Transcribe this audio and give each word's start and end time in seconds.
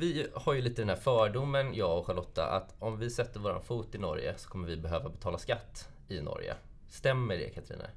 vi 0.00 0.26
har 0.34 0.54
ju 0.54 0.62
lite 0.62 0.82
den 0.82 0.88
här 0.88 0.96
fördomen, 0.96 1.74
jag 1.74 1.98
och 1.98 2.06
Charlotta, 2.06 2.46
att 2.46 2.74
om 2.78 2.98
vi 2.98 3.10
sätter 3.10 3.40
våran 3.40 3.62
fot 3.62 3.94
i 3.94 3.98
Norge 3.98 4.38
så 4.38 4.48
kommer 4.48 4.68
vi 4.68 4.76
behöva 4.76 5.08
betala 5.08 5.38
skatt 5.38 5.88
i 6.08 6.20
Norge. 6.20 6.54
Stämmer 6.88 7.36
det 7.36 7.50
Katrine? 7.50 7.90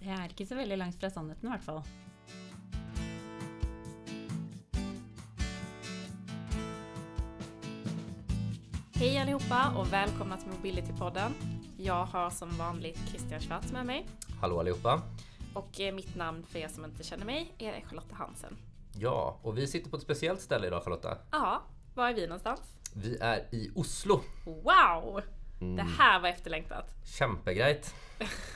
Det 0.00 0.08
er 0.08 0.32
ikke 0.32 0.46
så 0.48 0.56
veldig 0.56 0.78
langt 0.80 0.96
fra 1.00 1.10
sannheten, 1.10 1.46
i 1.46 1.52
hvert 1.52 1.64
fall. 1.64 1.82
Hej 8.94 9.18
allihopa 9.18 9.74
och 9.76 9.92
välkomna 9.92 10.36
till 10.36 10.50
Mobility-podden. 10.50 11.32
Jag 11.76 12.04
har 12.04 12.30
som 12.30 12.58
vanligt 12.58 12.98
Christian 13.08 13.40
Schwarz 13.40 13.72
med 13.72 13.86
mig. 13.86 14.06
Hallå 14.40 14.60
allihopa! 14.60 15.02
Och 15.54 15.80
eh, 15.80 15.94
mitt 15.94 16.16
namn 16.16 16.42
för 16.42 16.58
er 16.58 16.68
som 16.68 16.84
inte 16.84 17.04
känner 17.04 17.26
mig 17.26 17.52
är 17.58 17.80
Charlotta 17.80 18.14
Hansen. 18.14 18.56
Ja, 18.92 19.38
och 19.42 19.58
vi 19.58 19.66
sitter 19.66 19.90
på 19.90 19.96
ett 19.96 20.02
speciellt 20.02 20.40
ställe 20.40 20.66
idag 20.66 20.82
Charlotta. 20.84 21.18
Ja, 21.30 21.62
var 21.94 22.08
är 22.08 22.14
vi 22.14 22.26
någonstans? 22.26 22.60
Vi 22.94 23.18
är 23.20 23.54
i 23.54 23.70
Oslo. 23.74 24.20
Wow! 24.44 25.20
Det 25.76 25.86
här 25.98 26.20
var 26.20 26.28
efterlängtat. 26.28 26.94
Kämpegrejt! 27.18 27.94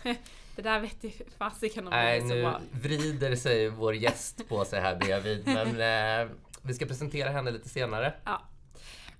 Det 0.56 0.62
där 0.62 0.80
vet 0.80 1.05
ju 1.05 1.11
fasiken 1.39 1.87
om 1.87 1.91
det 1.91 1.97
Nej, 1.97 2.16
är 2.16 2.20
så 2.20 2.27
nu 2.27 2.42
bra. 2.42 2.61
vrider 2.73 3.37
sig 3.37 3.69
vår 3.69 3.95
gäst 3.95 4.48
på 4.48 4.65
sig 4.65 4.80
här 4.80 4.97
bredvid, 4.97 5.47
men 5.47 5.69
eh, 5.69 6.33
vi 6.62 6.75
ska 6.75 6.87
presentera 6.87 7.30
henne 7.30 7.51
lite 7.51 7.69
senare. 7.69 8.14
Ja. 8.25 8.42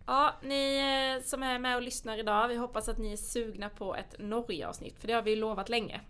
Ja, 0.07 0.35
ni 0.43 0.77
eh, 1.17 1.25
som 1.25 1.43
är 1.43 1.59
med 1.59 1.77
och 1.77 1.83
lyssnar 1.83 2.19
idag, 2.19 2.49
vi 2.49 2.57
hoppas 2.57 2.89
att 2.89 2.99
ni 2.99 3.13
är 3.13 3.17
sugna 3.17 3.69
på 3.69 3.97
ett 3.97 4.15
Norge-avsnitt, 4.19 4.99
för 5.01 5.07
det 5.07 5.13
har 5.13 5.23
vi 5.23 5.31
ju 5.31 5.37
lovat 5.37 5.69
länge. 5.69 6.01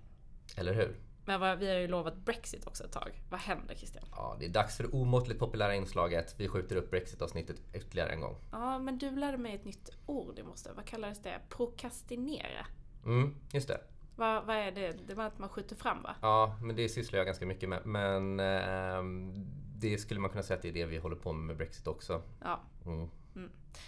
Eller 0.57 0.75
hur? 0.75 0.97
Men 1.25 1.59
vi 1.59 1.69
har 1.69 1.79
ju 1.79 1.89
lovat 1.89 2.17
Brexit 2.17 2.67
också 2.67 2.85
ett 2.85 2.93
tag. 2.93 3.23
Vad 3.31 3.41
händer 3.41 3.75
Christian? 3.75 4.05
Ja, 4.11 4.37
det 4.39 4.45
är 4.45 4.49
dags 4.49 4.77
för 4.77 4.85
det 4.85 4.91
omåttligt 4.91 5.41
populära 5.41 5.75
inslaget. 5.75 6.35
Vi 6.39 6.49
skjuter 6.49 6.77
upp 6.77 6.91
Brexit-avsnittet 6.91 7.57
ytterligare 7.75 8.11
en 8.11 8.21
gång. 8.21 8.37
Ja, 8.51 8.79
men 8.79 8.99
du 8.99 9.11
lärde 9.11 9.39
mig 9.39 9.55
ett 9.55 9.65
nytt 9.65 9.91
ord 10.07 10.39
i 10.39 10.43
morse. 10.43 10.71
Vad 10.77 10.85
kallades 10.85 11.23
det? 11.23 11.41
Prokrastinera. 11.49 12.67
Mm, 13.05 13.35
just 13.53 13.69
det. 13.69 13.81
Vad, 14.17 14.45
vad 14.45 14.57
är 14.57 14.73
det? 14.73 14.93
Det 15.07 15.15
var 15.15 15.25
att 15.25 15.39
man 15.39 15.49
skjuter 15.49 15.77
fram 15.77 16.03
va? 16.03 16.17
Ja, 16.21 16.59
men 16.63 16.77
det 16.77 16.89
sysslar 16.89 17.19
jag 17.19 17.27
ganska 17.27 17.47
mycket 17.47 17.69
med. 17.69 17.87
Men 17.87 18.41
ehm, 18.41 19.33
det 19.77 19.99
skulle 19.99 20.21
man 20.21 20.31
kunna 20.31 20.43
säga 20.43 20.57
att 20.57 20.63
det 20.63 20.69
är 20.69 20.73
det 20.73 20.87
vi 20.87 20.99
håller 20.99 21.17
på 21.17 21.33
med 21.33 21.47
med 21.47 21.57
Brexit 21.57 21.87
också. 21.87 22.23
Ja. 22.41 22.61
Mm. 22.87 23.09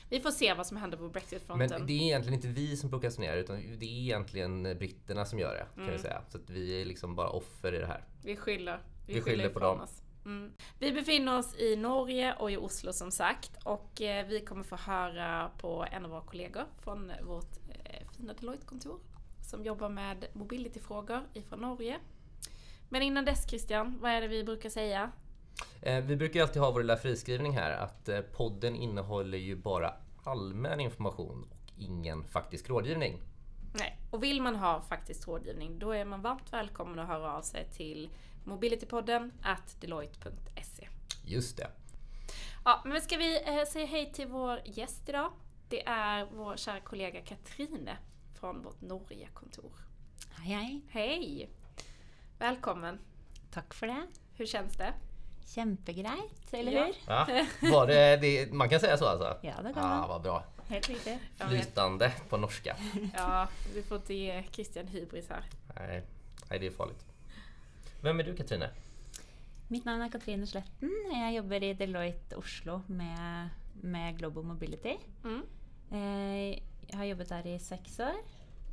Vi 0.09 0.21
får 0.21 0.31
se 0.31 0.55
vad 0.55 0.67
som 0.67 0.77
händer 0.77 0.99
på 0.99 1.09
Brexit-fronten. 1.09 1.69
Men 1.79 1.87
det 1.87 1.93
är 1.93 2.03
egentligen 2.03 2.35
inte 2.35 2.49
vi 2.49 2.77
som 2.77 2.91
prokrastinerar 2.91 3.37
utan 3.37 3.57
det 3.57 3.87
är 3.87 4.01
egentligen 4.01 4.63
britterna 4.63 5.25
som 5.25 5.39
gör 5.39 5.55
det. 5.55 5.67
Kan 5.75 5.83
Mm. 5.83 5.97
vi 5.97 6.03
säga. 6.03 6.23
Så 6.29 6.39
vi 6.47 6.81
är 6.81 6.85
liksom 6.85 7.15
bara 7.15 7.29
offer 7.29 7.75
i 7.75 7.79
det 7.79 7.87
här. 7.87 8.05
Vi 8.25 8.37
skyller. 8.37 8.81
Vi, 9.07 9.15
Vi 9.15 9.21
skyller 9.21 9.49
på 9.49 9.59
dem. 9.59 9.81
Oss. 9.81 10.03
Mm. 10.25 10.53
Vi 10.79 10.93
befinner 10.93 11.39
oss 11.39 11.55
i 11.59 11.77
Norge 11.77 12.35
och 12.35 12.51
i 12.51 12.57
Oslo 12.57 12.93
som 12.93 13.11
sagt. 13.11 13.51
Och 13.65 14.03
eh, 14.03 14.27
vi 14.27 14.41
kommer 14.41 14.63
få 14.63 14.77
höra 14.77 15.51
på 15.59 15.87
en 15.93 16.05
av 16.05 16.11
våra 16.11 16.21
kollegor 16.23 16.65
från 16.79 17.13
vårt 17.23 17.57
eh, 17.85 18.09
fina 18.17 18.33
Deloitte-kontor. 18.33 18.99
Som 19.51 19.65
jobbar 19.65 19.89
med 19.89 20.27
mobility-frågor 20.33 21.21
ifrån 21.35 21.61
Norge. 21.61 21.99
Men 22.89 23.03
innan 23.03 23.25
dess 23.25 23.49
Christian, 23.49 23.99
vad 24.01 24.11
är 24.11 24.21
det 24.21 24.29
vi 24.29 24.45
brukar 24.45 24.71
säga? 24.71 25.13
Eh, 25.83 26.05
vi 26.05 26.17
brukar 26.17 26.35
ju 26.35 26.43
alltid 26.43 26.63
ha 26.63 26.71
vår 26.71 26.81
lilla 26.81 26.97
friskrivning 26.97 27.53
här 27.53 27.71
att 27.71 28.09
eh, 28.09 28.21
podden 28.21 28.77
innehåller 28.77 29.39
ju 29.39 29.57
bara 29.57 29.95
allmän 30.25 30.81
information 30.81 31.49
och 31.51 31.71
ingen 31.79 32.25
faktisk 32.25 32.69
rådgivning. 32.69 33.23
Nej. 33.73 33.99
Och 34.11 34.23
vill 34.23 34.43
man 34.43 34.57
ha 34.57 34.81
faktiskt 34.81 35.29
rådgivning 35.29 35.79
då 35.79 35.91
är 35.91 36.05
man 36.05 36.23
varmt 36.23 36.53
välkommen 36.53 36.99
att 36.99 37.09
höra 37.09 37.33
av 37.33 37.43
sig 37.43 37.69
till 37.73 38.11
mobilitypodden 38.45 39.33
at 39.43 39.81
deloitte.se. 39.81 40.89
Just 41.25 41.57
det. 41.57 41.71
Ja, 42.65 42.83
men 42.85 43.01
ska 43.01 43.17
vi 43.17 43.37
eh, 43.37 43.65
säga 43.65 43.87
hej 43.87 44.13
till 44.13 44.27
vår 44.27 44.61
gäst 44.65 45.09
idag? 45.09 45.33
Det 45.69 45.87
är 45.87 46.27
vår 46.33 46.57
kära 46.57 46.81
kollega 46.81 47.21
Katrine 47.21 47.97
från 48.35 48.63
vårt 48.63 48.81
Norge-kontor. 48.81 49.73
Hei, 50.31 50.55
hei. 50.55 50.83
Hej! 50.91 51.51
Välkommen! 52.39 52.99
Takk 53.51 53.75
for 53.75 53.87
det. 53.87 54.07
Hur 54.35 54.47
känns 54.47 54.77
det? 54.77 54.93
Kjempegreit, 55.47 56.53
eller 56.53 56.73
Ja. 56.73 56.85
hur? 56.85 56.95
Ja, 57.07 57.47
var 57.73 57.87
det, 57.87 58.17
det, 58.17 58.53
man 58.53 58.69
kan 58.69 58.81
säga 58.81 58.97
så 58.97 59.07
alltså? 59.07 59.37
Ja, 59.43 59.55
det 59.63 59.73
kan 59.73 59.85
ah, 59.85 59.99
man. 60.01 60.09
vad 60.09 60.23
bra. 60.23 60.45
Helt. 60.69 61.07
Jag. 61.39 61.49
Flytande 61.49 62.13
på 62.29 62.37
norska. 62.37 62.77
Ja, 63.15 63.49
vi 63.75 63.83
får 63.83 63.97
inte 63.97 64.15
ge 64.15 64.43
Christian 64.53 64.87
hybris 64.89 65.29
här. 65.29 65.45
Nej, 65.77 66.03
nej, 66.51 66.59
det 66.59 66.67
är 66.67 66.71
farligt. 66.71 67.07
Vem 68.01 68.21
är 68.21 68.25
du 68.25 68.37
Katrine? 68.37 68.71
Mitt 69.69 69.85
navn 69.85 70.03
er 70.03 70.09
Katrine 70.09 70.47
Sletten. 70.47 70.91
Jeg 71.13 71.35
jobber 71.37 71.63
i 71.63 71.73
Deloitte 71.75 72.37
Oslo 72.37 72.81
med, 72.87 73.49
med 73.83 74.19
Global 74.19 74.45
Mobility. 74.45 74.97
Mm. 75.25 75.43
Eh, 75.93 76.59
Jeg 76.89 76.99
har 76.99 77.05
jobbet 77.05 77.29
der 77.29 77.47
i 77.47 77.59
seks 77.59 77.99
år. 78.01 78.15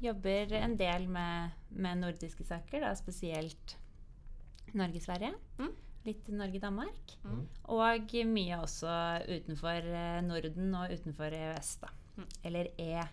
Jobber 0.01 0.53
en 0.53 0.77
del 0.77 1.07
med, 1.09 1.49
med 1.69 1.97
nordiske 1.97 2.43
saker, 2.45 2.81
da 2.81 2.91
spesielt 2.95 3.77
Norge-Sverige. 4.73 5.31
Mm. 5.59 5.71
Litt 6.03 6.27
Norge-Danmark. 6.27 7.17
Mm. 7.23 7.43
Og 7.71 8.15
mye 8.27 8.59
også 8.59 8.93
utenfor 9.29 9.87
eh, 9.87 10.21
Norden 10.25 10.73
og 10.75 10.91
utenfor 10.91 11.35
EØS, 11.37 11.75
da. 11.83 11.91
Mm. 12.17 12.29
Eller 12.49 12.69
e, 12.77 13.05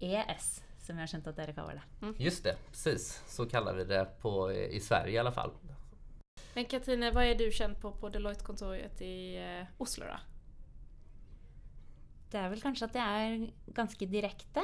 ES, 0.00 0.50
som 0.80 0.96
jeg 0.96 1.02
har 1.02 1.10
skjønt 1.10 1.30
at 1.32 1.40
dere 1.40 1.56
kaller 1.56 1.80
det. 1.80 2.14
Just 2.22 2.44
det, 2.46 2.56
precis. 2.70 3.10
Så 3.28 3.48
kallar 3.50 3.76
vi 3.76 3.84
det 3.90 4.04
på, 4.22 4.50
i 4.52 4.80
Sverige 4.80 5.18
i 5.18 5.22
alla 5.22 5.34
fall. 5.34 5.52
Men 6.54 6.64
Katrine, 6.64 7.10
vad 7.10 7.24
är 7.24 7.34
du 7.34 7.50
känd 7.50 7.80
på 7.80 7.92
på 7.92 8.08
Deloitte-kontoret 8.08 9.02
i 9.02 9.36
eh, 9.36 9.66
Oslo 9.78 10.04
då? 10.06 10.18
Det 12.30 12.38
er 12.38 12.50
vel 12.50 12.62
kanskje 12.62 12.86
at 12.86 12.94
jeg 12.94 13.30
er 13.30 13.74
ganske 13.74 14.06
direkte. 14.06 14.62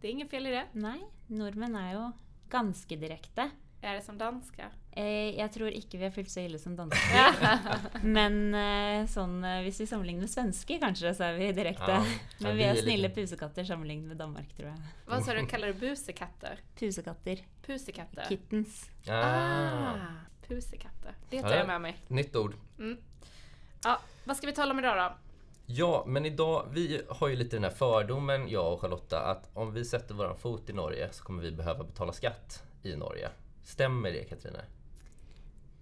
Det 0.00 0.08
är 0.08 0.12
inget 0.12 0.30
fel 0.30 0.46
i 0.46 0.50
det. 0.50 0.66
Nei, 0.72 0.96
nordmenn 1.28 1.76
er 1.76 1.90
jo 1.92 2.04
ganske 2.48 2.96
direkte. 2.96 3.50
Är 3.82 3.94
det 3.94 4.02
som 4.02 4.18
danska? 4.18 4.70
Eh, 4.92 5.36
jeg 5.38 5.52
tror 5.54 5.70
ikke 5.70 5.98
vi 6.00 6.04
er 6.08 6.10
fullt 6.10 6.30
så 6.32 6.40
ille 6.42 6.58
som 6.58 6.74
dansker. 6.76 7.36
Men 8.16 8.54
eh, 8.58 9.04
sånn, 9.06 9.36
eh, 9.46 9.60
hvis 9.62 9.78
vi 9.80 9.86
sammenligner 9.86 10.24
med 10.26 10.30
svensker, 10.32 10.80
kanskje, 10.82 11.12
så 11.14 11.28
er 11.28 11.36
vi 11.38 11.52
direkte. 11.54 11.92
Ja, 12.00 12.02
Men 12.40 12.56
vi 12.58 12.64
er 12.66 12.74
lite- 12.74 12.82
snille 12.88 13.10
pusekatter 13.14 13.64
sammenlignet 13.68 14.08
med 14.08 14.18
Danmark, 14.18 14.50
tror 14.56 14.72
jeg. 14.72 14.82
Vad 15.06 15.22
sa 15.24 15.34
du, 15.38 15.44
kallar 15.46 15.72
du 15.72 15.78
busekatter? 15.84 16.58
Pusekatter. 16.80 17.44
Pusekatter? 17.66 18.26
Kittens. 18.28 18.90
Ah, 19.08 19.94
pusekatter. 20.48 21.14
Det 21.30 21.36
Ja, 21.36 21.42
tar 21.42 21.50
det- 21.50 21.58
jag 21.58 21.66
med 21.66 21.80
mig. 21.80 21.96
nytt 22.08 22.36
ord. 22.36 22.54
Ja, 23.84 23.98
vad 24.24 24.36
ska 24.36 24.46
vi 24.46 24.52
tala 24.52 24.70
om 24.74 24.78
idag 24.78 24.96
då? 24.96 25.12
Ja, 25.66 26.04
men 26.06 26.26
idag, 26.26 26.66
vi 26.72 27.02
har 27.08 27.28
ju 27.28 27.36
lite 27.36 27.56
den 27.56 27.64
här 27.64 27.70
fördomen, 27.70 28.48
jag 28.48 28.72
och 28.72 28.80
Charlotta, 28.80 29.20
att 29.20 29.50
om 29.54 29.72
vi 29.74 29.84
sätter 29.84 30.14
våran 30.14 30.36
fot 30.36 30.70
i 30.70 30.72
Norge 30.72 31.08
så 31.12 31.24
kommer 31.24 31.42
vi 31.42 31.50
behöva 31.52 31.84
betala 31.84 32.12
skatt 32.12 32.62
i 32.82 32.96
Norge. 32.96 33.28
Stämmer 33.64 34.10
det 34.12 34.24
Katrine? 34.24 34.64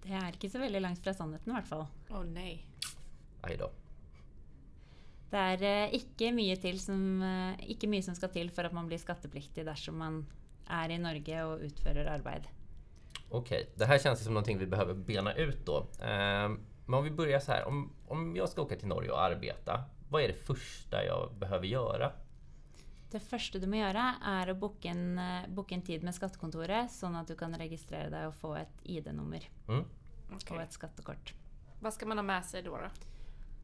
Det 0.09 0.17
er 0.17 0.33
ikke 0.33 0.49
så 0.49 0.57
veldig 0.57 0.79
langt 0.81 1.03
fra 1.05 1.13
sannheten, 1.13 1.51
i 1.51 1.55
hvert 1.59 1.69
fall. 1.69 1.85
Åh 2.09 2.23
nej. 2.25 2.63
Aj 3.45 3.57
då. 3.57 3.69
Det 5.29 5.41
er 5.63 5.93
ikke 5.93 6.31
mye, 6.33 6.55
til 6.57 6.79
som, 6.81 7.21
eh, 7.21 7.59
ikke 7.69 7.87
mye 7.87 8.01
som 8.01 8.15
skal 8.17 8.31
til 8.33 8.49
for 8.49 8.65
at 8.65 8.73
man 8.73 8.87
blir 8.89 8.97
skattepliktig 8.97 9.67
dersom 9.67 9.99
man 10.01 10.23
er 10.65 10.89
i 10.89 10.97
Norge 10.97 11.43
og 11.45 11.61
utfører 11.67 12.09
arbeid. 12.09 12.49
Okej, 13.29 13.69
det 13.75 13.85
här 13.85 13.99
känns 13.99 14.23
som 14.23 14.33
någonting 14.33 14.57
vi 14.57 14.65
behöver 14.65 14.93
bena 14.93 15.33
ut 15.33 15.65
då. 15.65 15.87
Ehm, 16.01 16.59
men 16.85 16.97
om 16.99 17.03
vi 17.03 17.11
börjar 17.11 17.39
så 17.39 17.51
här, 17.51 17.67
om, 17.67 17.93
om 18.07 18.35
jag 18.35 18.49
ska 18.49 18.61
åka 18.61 18.75
till 18.75 18.87
Norge 18.87 19.11
och 19.11 19.21
arbeta, 19.21 19.83
vad 20.09 20.23
är 20.23 20.27
det 20.27 20.33
första 20.33 21.05
jag 21.05 21.33
behöver 21.39 21.67
göra? 21.67 22.11
Det 23.11 23.19
første 23.19 23.59
du 23.59 23.65
må 23.67 23.79
gjøre, 23.79 24.03
er 24.21 24.49
å 24.51 24.53
booke 24.53 24.89
en, 24.89 25.17
eh, 25.17 25.73
en 25.73 25.81
tid 25.81 26.03
med 26.03 26.13
skattekontoret, 26.13 26.91
sånn 26.93 27.15
at 27.15 27.27
du 27.27 27.35
kan 27.35 27.53
registrere 27.57 28.09
deg 28.09 28.27
og 28.27 28.33
få 28.33 28.55
et 28.55 28.83
ID-nummer 28.83 29.49
Mm? 29.67 29.85
Okej. 30.33 30.57
og 30.57 30.63
et 30.63 30.73
skattekort. 30.73 31.33
Vad 31.79 31.93
ska 31.93 32.05
man 32.05 32.17
ha 32.17 32.23
med 32.23 32.45
sig 32.45 32.61
då? 32.63 32.77
då? 32.77 32.89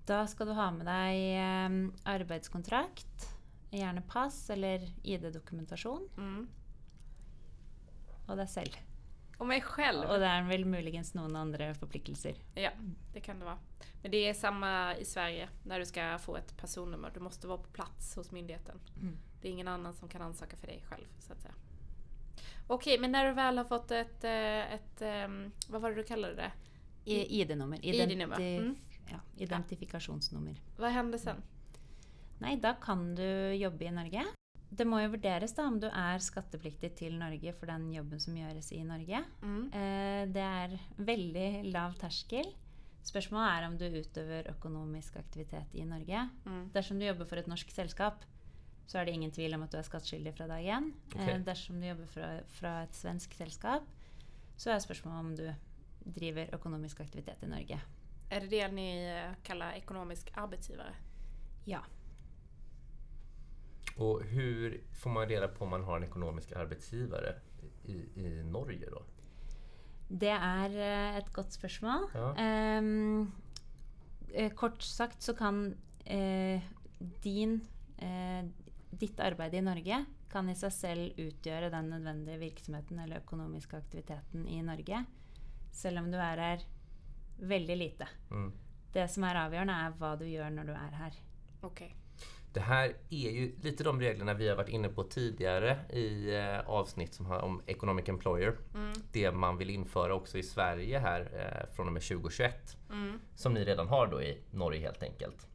Da 0.05 0.27
skal 0.27 0.47
du 0.47 0.53
ha 0.53 0.71
med 0.71 0.85
deg 0.85 1.21
eh, 1.35 2.13
arbeidskontrakt, 2.13 3.29
gjerne 3.71 4.01
pass 4.01 4.49
eller 4.49 4.89
ID-dokumentasjon, 5.03 6.09
Mm. 6.17 6.47
og 8.27 8.37
deg 8.37 8.49
selv. 8.49 8.75
Och 9.37 9.47
mig 9.47 9.61
själv? 9.61 10.05
Og 10.09 10.19
det 10.19 10.27
er 10.27 10.45
vel 10.47 10.63
muligens 10.65 11.13
noen 11.13 11.35
andre 11.35 11.73
forpliktelser. 11.75 12.37
Ja, 12.55 12.69
det 13.13 13.19
kan 13.21 13.39
det 13.39 13.45
vara. 13.45 13.57
Men 14.01 14.11
det 14.11 14.17
är 14.29 14.33
samma 14.33 14.95
i 14.97 15.05
Sverige 15.05 15.49
när 15.63 15.79
du 15.79 15.85
ska 15.85 16.17
få 16.19 16.35
ett 16.37 16.57
personnummer. 16.57 17.11
Du 17.13 17.19
måste 17.19 17.47
vara 17.47 17.57
på 17.57 17.69
plats 17.69 18.15
hos 18.15 18.31
myndigheten. 18.31 18.79
Mm. 19.01 19.17
Det 19.41 19.47
är 19.47 19.51
ingen 19.51 19.67
annan 19.67 19.93
som 19.93 20.09
kan 20.09 20.21
ansöka 20.21 20.57
för 20.57 20.67
dig 20.67 20.83
själv 20.89 21.05
så 21.19 21.33
att 21.33 21.41
säga. 21.41 21.53
Okej, 22.67 22.99
men 22.99 23.11
när 23.11 23.25
du 23.25 23.31
väl 23.31 23.57
har 23.57 23.65
fått 23.65 23.91
ett, 23.91 24.23
eh, 24.23 24.73
ett 24.73 25.01
ehm, 25.01 25.51
vad 25.69 25.81
var 25.81 25.89
det 25.89 25.95
du 25.95 26.03
kallade 26.03 26.35
det? 26.35 26.51
ID-nummer. 27.05 27.85
ID-nummer, 27.85 28.39
mm. 28.39 28.75
Ja, 29.11 29.19
identifikasjonsnummer. 29.37 30.61
Vad 30.77 30.91
händer 30.91 31.17
sen? 31.17 31.43
Nei, 32.39 32.55
da 32.55 32.73
kan 32.73 33.15
du 33.15 33.53
jobbe 33.55 33.85
i 33.85 33.91
Norge. 33.91 34.25
Det 34.69 34.85
må 34.85 34.99
jo 35.03 35.11
vurderes 35.13 35.53
da 35.55 35.67
om 35.69 35.77
du 35.79 35.87
er 35.87 36.19
skattepliktig 36.19 36.95
til 36.97 37.13
Norge 37.19 37.53
for 37.53 37.69
den 37.69 37.85
jobben 37.93 38.19
som 38.19 38.35
gjøres 38.35 38.71
i 38.73 38.81
Norge. 38.83 39.23
Mm. 39.41 39.65
Eh, 39.69 40.27
Det 40.33 40.41
er 40.41 40.79
veldig 40.97 41.71
lav 41.71 41.93
terskel. 42.01 42.49
Spørsmålet 43.05 43.51
er 43.53 43.67
om 43.67 43.77
du 43.77 43.85
utøver 43.85 44.49
økonomisk 44.49 45.15
aktivitet 45.21 45.75
i 45.77 45.85
Norge. 45.85 46.29
Mm. 46.45 46.71
Dersom 46.73 46.99
du 46.99 47.05
jobber 47.05 47.25
for 47.29 47.37
et 47.37 47.47
norsk 47.47 47.69
selskap, 47.71 48.25
så 48.87 48.99
er 48.99 49.05
det 49.05 49.15
ingen 49.17 49.31
tvil 49.31 49.55
om 49.57 49.63
at 49.65 49.73
du 49.73 49.79
er 49.79 49.87
skattskyldig 49.87 50.33
fra 50.37 50.47
dag 50.49 50.65
én. 50.77 50.91
Ok. 51.15 51.21
Eh, 51.21 51.39
dersom 51.45 51.81
du 51.81 51.87
jobber 51.87 52.09
fra, 52.11 52.29
fra 52.59 52.73
et 52.83 52.95
svensk 52.95 53.33
selskap, 53.33 53.87
så 54.57 54.71
er 54.71 54.83
spørsmålet 54.83 55.19
om 55.19 55.35
du 55.35 56.11
driver 56.19 56.53
økonomisk 56.55 56.99
aktivitet 56.99 57.43
i 57.43 57.49
Norge. 57.49 57.81
Är 58.29 58.39
det 58.39 58.49
det 58.49 58.71
ni 58.71 58.89
eh, 59.05 59.33
kallar 59.43 59.73
ekonomisk 59.73 60.31
arbetsgivare? 60.33 60.95
Ja. 61.65 61.81
Och 63.97 64.23
hur 64.23 64.81
får 64.93 65.09
man 65.09 65.29
reda 65.29 65.47
på 65.47 65.63
om 65.63 65.69
man 65.69 65.83
har 65.83 65.97
en 65.97 66.03
ekonomisk 66.03 66.51
arbetsgivare 66.51 67.35
i, 67.83 67.95
i 68.15 68.43
Norge 68.43 68.89
då? 68.89 69.03
Det 70.07 70.29
er 70.29 70.69
eh, 70.77 71.17
et 71.17 71.33
godt 71.33 71.53
spørsmål. 71.53 72.09
Ja. 72.13 72.33
Eh, 74.35 74.51
kort 74.55 74.83
sagt 74.83 75.23
så 75.23 75.33
kan 75.33 75.77
eh, 76.05 76.61
din 77.23 77.61
eh, 77.97 78.45
Ditt 78.99 79.19
arbeid 79.19 79.53
i 79.53 79.63
Norge 79.63 80.03
kan 80.31 80.49
i 80.49 80.55
seg 80.55 80.71
selv 80.71 81.19
utgjøre 81.19 81.71
den 81.73 81.89
nødvendige 81.91 82.39
virksomheten 82.39 82.99
eller 83.03 83.23
økonomiske 83.23 83.77
aktiviteten 83.77 84.47
i 84.47 84.61
Norge, 84.63 85.03
selv 85.75 85.99
om 86.03 86.07
du 86.11 86.17
er 86.19 86.41
her 86.43 86.65
veldig 87.39 87.77
lite. 87.77 88.07
Mm. 88.31 88.49
Det 88.95 89.09
som 89.11 89.27
er 89.27 89.41
avgjørende, 89.43 89.75
er 89.75 89.99
hva 89.99 90.15
du 90.19 90.25
gjør 90.29 90.53
når 90.55 90.71
du 90.71 90.75
er 90.77 90.97
her. 91.01 91.21
Okej. 91.67 91.95
Det 92.55 92.61
här 92.61 92.93
är 93.09 93.29
ju 93.31 93.55
lite 93.61 93.83
de 93.83 93.99
reglerna 93.99 94.33
vi 94.33 94.47
har 94.49 94.55
varit 94.55 94.69
inne 94.69 94.89
på 94.89 95.03
tidigare 95.03 95.77
i 95.89 96.35
eh, 96.35 96.69
avsnitt 96.69 97.13
som 97.13 97.25
har 97.25 97.39
om 97.39 97.61
Economic 97.65 98.09
Employer. 98.09 98.55
Mm. 98.73 98.93
Det 99.11 99.31
man 99.31 99.57
vill 99.57 99.69
införa 99.69 100.13
också 100.13 100.37
i 100.37 100.43
Sverige 100.43 100.99
här 100.99 101.21
eh, 101.21 101.75
från 101.75 101.87
och 101.87 101.93
med 101.93 102.01
2021. 102.01 102.77
Mm. 102.91 103.19
Som 103.35 103.53
ni 103.53 103.63
redan 103.63 103.87
har 103.87 104.07
då 104.07 104.21
i 104.21 104.37
Norge 104.51 104.81
helt 104.81 105.03
enkelt. 105.03 105.47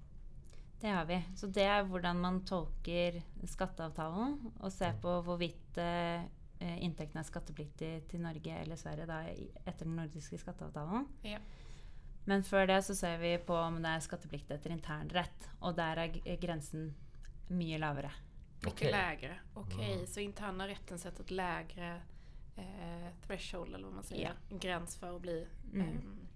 Det 0.80 0.88
har 0.88 1.04
vi. 1.04 1.18
Så 1.36 1.46
det 1.52 1.62
er 1.68 1.84
hvordan 1.84 2.16
man 2.20 2.38
tolker 2.48 3.18
skatteavtalen 3.46 4.38
og 4.60 4.72
ser 4.72 4.94
på 5.02 5.18
hvorvidt 5.26 5.76
eh, 5.78 6.22
eh, 6.60 6.78
inntekten 6.84 7.20
er 7.20 7.26
skattepliktig 7.28 7.90
til 8.08 8.20
Norge 8.24 8.54
eller 8.62 8.76
Sverige 8.80 9.06
da, 9.06 9.18
etter 9.66 9.84
den 9.84 9.96
nordiske 9.96 10.38
skatteavtalen. 10.40 11.06
Ja. 11.22 11.38
Men 12.24 12.42
før 12.44 12.66
det 12.66 12.78
så 12.84 12.94
ser 12.96 13.18
vi 13.20 13.34
på 13.44 13.54
om 13.56 13.76
det 13.82 13.90
er 13.96 14.00
skattepliktig 14.04 14.54
etter 14.56 14.72
internrett, 14.74 15.48
og 15.60 15.76
der 15.76 15.98
er 15.98 16.12
g- 16.16 16.36
grensen 16.40 16.94
mye 17.50 17.78
lavere. 17.80 18.10
Mycket 18.62 18.72
Okej. 18.72 18.90
lägre. 18.92 19.36
Okej, 19.54 20.06
så 20.06 20.20
interna 20.20 20.68
rätten 20.68 20.98
sätter 20.98 21.22
ett 21.24 21.30
lägre 21.30 22.00
eh, 22.56 23.08
threshold 23.26 23.74
eller 23.74 23.84
vad 23.84 23.94
man 23.94 24.04
säger. 24.04 24.32
En 24.50 24.58
gräns 24.58 24.96
för 24.96 25.16
att 25.16 25.22
bli 25.22 25.46
Mm. 25.72 25.86
ehm, 25.88 26.26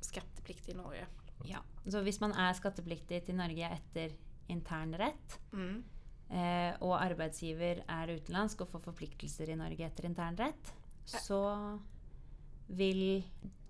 skattepliktig 0.00 0.72
i 0.72 0.76
Norge. 0.76 1.06
Ja. 1.44 1.58
Så 1.90 2.02
hvis 2.02 2.20
man 2.20 2.32
er 2.32 2.52
skattepliktig 2.54 3.24
til 3.26 3.34
Norge 3.34 3.68
etter 3.74 4.12
intern 4.48 4.94
rett, 4.94 5.38
Mm. 5.52 5.82
eh, 6.30 6.74
og 6.80 7.00
arbeidsgiver 7.00 7.82
er 7.88 8.06
utenlandsk 8.16 8.60
og 8.60 8.68
får 8.68 8.80
forpliktelser 8.80 9.48
i 9.50 9.56
Norge 9.56 9.86
etter 9.86 10.04
intern 10.04 10.36
rett, 10.36 10.72
så 11.04 11.78
vil 12.68 13.24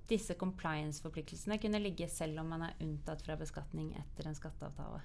disse 0.09 0.35
compliance-forpliktelsene 0.35 1.59
kunne 1.59 1.79
ligge 1.81 2.09
selv 2.09 2.41
om 2.41 2.49
man 2.53 2.63
er 2.63 2.75
unntatt 2.81 3.23
fra 3.25 3.37
beskatning 3.37 3.93
etter 3.97 4.27
en 4.29 4.35
skatteavtale. 4.35 5.01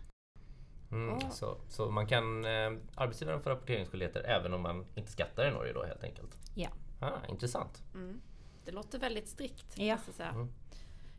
Mm, 0.92 1.10
Åh. 1.14 1.30
så, 1.31 1.58
så 1.69 1.90
man 1.92 2.08
kan, 2.08 2.46
eh, 2.46 2.72
arbetsgivaren 2.96 3.42
får 3.44 3.50
rapporteringsskyldigheter 3.50 4.24
även 4.24 4.54
om 4.54 4.62
man 4.62 4.86
inte 4.96 5.12
skattar 5.12 5.48
i 5.48 5.52
Norge 5.52 5.74
då 5.74 5.84
helt 5.84 6.04
enkelt? 6.04 6.38
Ja. 6.56 6.69
Ah, 7.00 7.19
intressant. 7.30 7.84
Mm. 7.94 8.22
Det 8.66 8.72
låter 8.72 9.00
väldigt 9.00 9.28
strikt. 9.28 9.78
Ja. 9.78 9.96
måste 9.96 10.10
jag 10.10 10.16
säga. 10.16 10.30
Mm. 10.30 10.50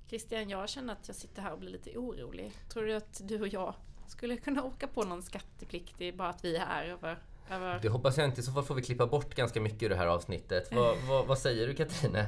Christian, 0.09 0.49
jag 0.49 0.69
känner 0.69 0.93
att 0.93 1.09
jag 1.09 1.17
sitter 1.17 1.43
här 1.43 1.53
och 1.53 1.59
blir 1.59 1.71
lite 1.71 1.99
orolig. 1.99 2.53
Tror 2.69 2.85
du 2.85 2.95
att 2.95 3.21
du 3.25 3.41
och 3.41 3.49
jag 3.49 3.75
skulle 4.07 4.37
kunna 4.37 4.63
åka 4.63 4.87
på 4.87 5.03
någon 5.03 5.23
skattepliktig 5.23 6.17
bara 6.17 6.29
att 6.29 6.45
vi 6.45 6.57
är 6.57 6.67
här 6.67 6.85
över... 6.85 7.19
över... 7.51 7.79
Det 7.83 7.89
hoppas 7.89 8.19
jag 8.19 8.27
inte, 8.27 8.41
i 8.41 8.45
så 8.45 8.53
fall 8.53 8.65
får 8.65 8.75
vi 8.75 8.83
klippa 8.83 9.07
bort 9.07 9.35
ganska 9.35 9.61
mycket 9.61 9.83
ur 9.83 9.89
det 9.89 9.97
här 9.97 10.07
avsnittet. 10.07 10.69
Vad, 10.73 10.97
vad, 11.09 11.27
vad 11.27 11.39
säger 11.39 11.67
du 11.67 11.75
Katrine? 11.75 12.27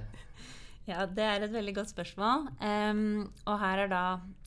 Ja, 0.88 1.05
det 1.06 1.23
er 1.23 1.44
et 1.44 1.53
veldig 1.53 1.75
godt 1.77 1.91
spørsmål. 1.93 2.47
Ehm, 2.65 3.29
og 3.47 3.59
her 3.61 3.82
er 3.85 3.91
da 3.93 4.05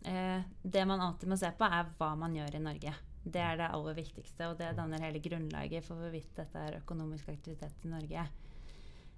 eh, 0.09 0.41
Det 0.63 0.81
man 0.89 1.01
alltid 1.01 1.29
må 1.29 1.37
se 1.39 1.51
på, 1.55 1.63
er 1.63 1.91
hva 1.99 2.09
man 2.19 2.33
gjør 2.35 2.57
i 2.57 2.63
Norge. 2.63 2.93
Det 3.23 3.39
er 3.39 3.59
det 3.61 3.69
aller 3.69 3.95
viktigste, 3.95 4.49
og 4.49 4.57
det 4.59 4.73
danner 4.75 5.05
hele 5.05 5.21
grunnlaget 5.23 5.85
for 5.85 6.01
hvorvidt 6.01 6.33
dette 6.35 6.59
er 6.59 6.79
økonomisk 6.81 7.29
aktivitet 7.31 7.85
i 7.85 7.93
Norge. 7.93 8.25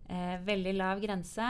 Eh, 0.10 0.36
veldig 0.46 0.76
lav 0.76 1.02
grense. 1.02 1.48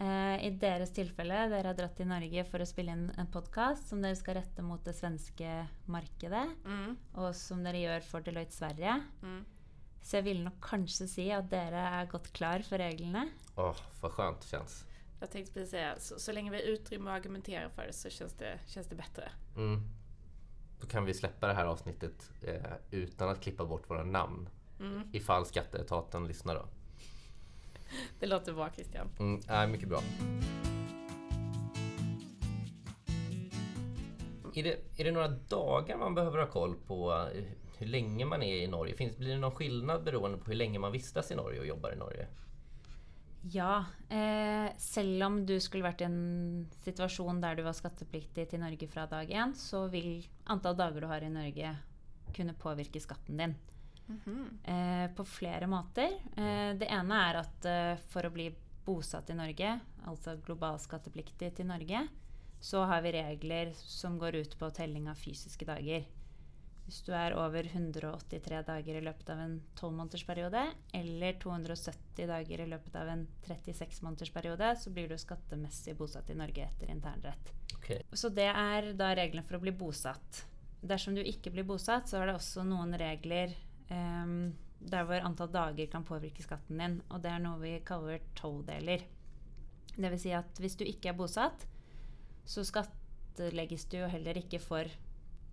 Eh, 0.00 0.46
I 0.46 0.50
deres 0.58 0.90
tilfelle, 0.90 1.44
dere 1.52 1.70
har 1.70 1.76
dratt 1.78 1.94
til 1.96 2.08
Norge 2.10 2.42
for 2.50 2.58
å 2.58 2.66
spille 2.66 2.90
inn 2.96 3.10
en 3.16 3.28
podkast 3.30 3.86
som 3.88 4.00
dere 4.02 4.16
skal 4.18 4.34
rette 4.40 4.62
mot 4.66 4.82
det 4.84 4.94
svenske 4.98 5.68
markedet, 5.86 6.48
Mm. 6.64 6.96
og 7.14 7.34
som 7.34 7.62
dere 7.62 7.78
gjør 7.78 8.02
for 8.02 8.20
Deloitte 8.20 8.52
Sverige. 8.56 8.96
Mm. 9.22 9.44
Så 10.02 10.16
jeg 10.18 10.24
ville 10.24 10.44
nok 10.44 10.58
kanskje 10.60 11.06
si 11.08 11.30
at 11.32 11.48
dere 11.48 11.84
er 12.02 12.06
godt 12.10 12.32
klar 12.32 12.62
for 12.62 12.76
reglene. 12.78 13.28
Åh, 13.56 13.76
vad 14.00 14.12
skönt 14.12 14.40
det 14.40 14.48
känns. 14.48 14.84
Jag 15.20 15.30
tänkte 15.30 15.52
precis 15.52 15.70
säga, 15.70 15.94
så, 15.98 16.18
så 16.18 16.32
länge 16.32 16.50
vi 16.50 16.56
har 16.56 16.64
utrymme 16.64 17.10
att 17.10 17.16
argumentera 17.16 17.70
för 17.70 17.86
det 17.86 17.92
så 17.92 18.10
känns 18.10 18.32
det, 18.34 18.58
känns 18.66 18.86
det 18.86 18.94
bättre. 18.96 19.30
Mm. 19.56 19.80
Då 20.80 20.86
kan 20.86 21.04
vi 21.04 21.14
släppa 21.14 21.46
det 21.46 21.54
här 21.54 21.66
avsnittet 21.66 22.30
eh, 22.42 22.72
utan 22.90 23.28
att 23.28 23.40
klippa 23.40 23.64
bort 23.64 23.90
våra 23.90 24.04
namn. 24.04 24.48
Mm. 24.80 25.02
Ifall 25.12 25.46
skatteetaten 25.46 26.26
lyssnar 26.26 26.54
då. 26.54 26.66
Det 28.20 28.26
låter 28.26 28.52
bra 28.52 28.70
Christian. 28.74 29.08
Mm, 29.18 29.40
äh, 29.48 29.66
mycket 29.66 29.88
bra. 29.88 30.00
Är 34.54 34.62
det, 34.62 34.76
är 34.96 35.04
det 35.04 35.12
några 35.12 35.28
dagar 35.28 35.96
man 35.96 36.14
behöver 36.14 36.38
ha 36.38 36.46
koll 36.46 36.76
på 36.86 37.12
eh, 37.12 37.42
hur 37.78 37.86
länge 37.86 38.24
man 38.24 38.42
är 38.42 38.56
i 38.56 38.66
Norge? 38.66 38.94
Finns, 38.94 39.16
blir 39.16 39.30
det 39.30 39.38
någon 39.38 39.54
skillnad 39.54 40.04
beroende 40.04 40.38
på 40.38 40.50
hur 40.50 40.54
länge 40.54 40.78
man 40.78 40.92
vistas 40.92 41.30
i 41.30 41.34
Norge 41.34 41.60
och 41.60 41.66
jobbar 41.66 41.92
i 41.92 41.96
Norge? 41.96 42.26
Ja. 43.52 43.84
Eh, 44.08 44.76
selv 44.78 45.24
om 45.24 45.42
du 45.46 45.58
skulle 45.60 45.84
vært 45.84 46.00
i 46.00 46.06
en 46.06 46.70
situasjon 46.84 47.42
der 47.42 47.58
du 47.58 47.64
var 47.66 47.76
skattepliktig 47.76 48.46
til 48.50 48.62
Norge 48.62 48.88
fra 48.88 49.04
dag 49.10 49.28
én, 49.28 49.52
så 49.58 49.84
vil 49.92 50.24
antall 50.48 50.78
dager 50.78 51.04
du 51.04 51.10
har 51.10 51.24
i 51.24 51.32
Norge 51.32 51.74
kunne 52.34 52.56
påvirke 52.56 53.02
skatten 53.02 53.36
din. 53.36 53.54
Mhm. 54.06 54.58
Eh, 54.64 55.10
på 55.16 55.24
flere 55.24 55.66
måter. 55.66 56.12
Eh, 56.36 56.74
det 56.76 56.88
ene 56.90 57.20
er 57.28 57.40
at 57.40 57.68
eh, 57.68 58.02
for 58.12 58.26
å 58.26 58.32
bli 58.34 58.50
bosatt 58.84 59.30
i 59.32 59.36
Norge, 59.38 59.78
altså 60.04 60.36
globalskattepliktig 60.44 61.54
til 61.56 61.66
Norge, 61.66 62.06
så 62.60 62.84
har 62.88 63.00
vi 63.04 63.14
regler 63.16 63.72
som 63.76 64.18
går 64.18 64.36
ut 64.42 64.58
på 64.58 64.70
telling 64.76 65.08
av 65.08 65.20
fysiske 65.20 65.64
dager. 65.68 66.04
Hvis 66.84 67.00
du 67.06 67.14
er 67.16 67.32
over 67.40 67.64
183 67.64 68.60
dager 68.66 68.98
i 68.98 69.02
løpet 69.04 69.30
av 69.32 69.38
en 69.40 69.54
12-månedersperiode, 69.72 70.64
eller 70.92 71.38
270 71.40 72.28
dager 72.28 72.60
i 72.60 72.66
løpet 72.68 72.98
av 73.00 73.08
en 73.08 73.26
36-månedersperiode, 73.46 74.74
så 74.76 74.92
blir 74.92 75.08
du 75.08 75.16
skattemessig 75.20 75.96
bosatt 75.96 76.28
i 76.28 76.36
Norge 76.36 76.66
etter 76.66 76.92
internrett. 76.92 77.54
Okej. 77.78 78.02
Så 78.12 78.28
det 78.28 78.50
er 78.50 78.90
da 79.00 79.14
reglene 79.16 79.46
for 79.48 79.56
å 79.56 79.64
bli 79.64 79.72
bosatt. 79.72 80.44
Dersom 80.84 81.16
du 81.16 81.22
ikke 81.24 81.54
blir 81.54 81.64
bosatt, 81.64 82.10
så 82.10 82.20
er 82.20 82.28
det 82.28 82.36
også 82.36 82.66
noen 82.68 82.92
regler 83.00 83.56
ehm, 83.92 84.54
der 84.84 85.06
hvor 85.08 85.24
antall 85.24 85.52
dager 85.52 85.90
kan 85.90 86.04
påvirke 86.04 86.44
skatten 86.44 86.80
din, 86.80 86.98
og 87.08 87.22
det 87.24 87.32
er 87.32 87.42
noe 87.42 87.60
vi 87.62 87.76
kaller 87.86 88.22
tolvdeler. 88.36 89.04
Det 89.94 90.10
vil 90.10 90.20
si 90.20 90.34
at 90.36 90.60
hvis 90.60 90.76
du 90.76 90.84
ikke 90.84 91.12
er 91.12 91.18
bosatt, 91.18 91.66
så 92.44 92.64
skattlegges 92.66 93.86
du 93.88 93.98
jo 94.02 94.10
heller 94.10 94.36
ikke 94.40 94.60
for 94.60 94.90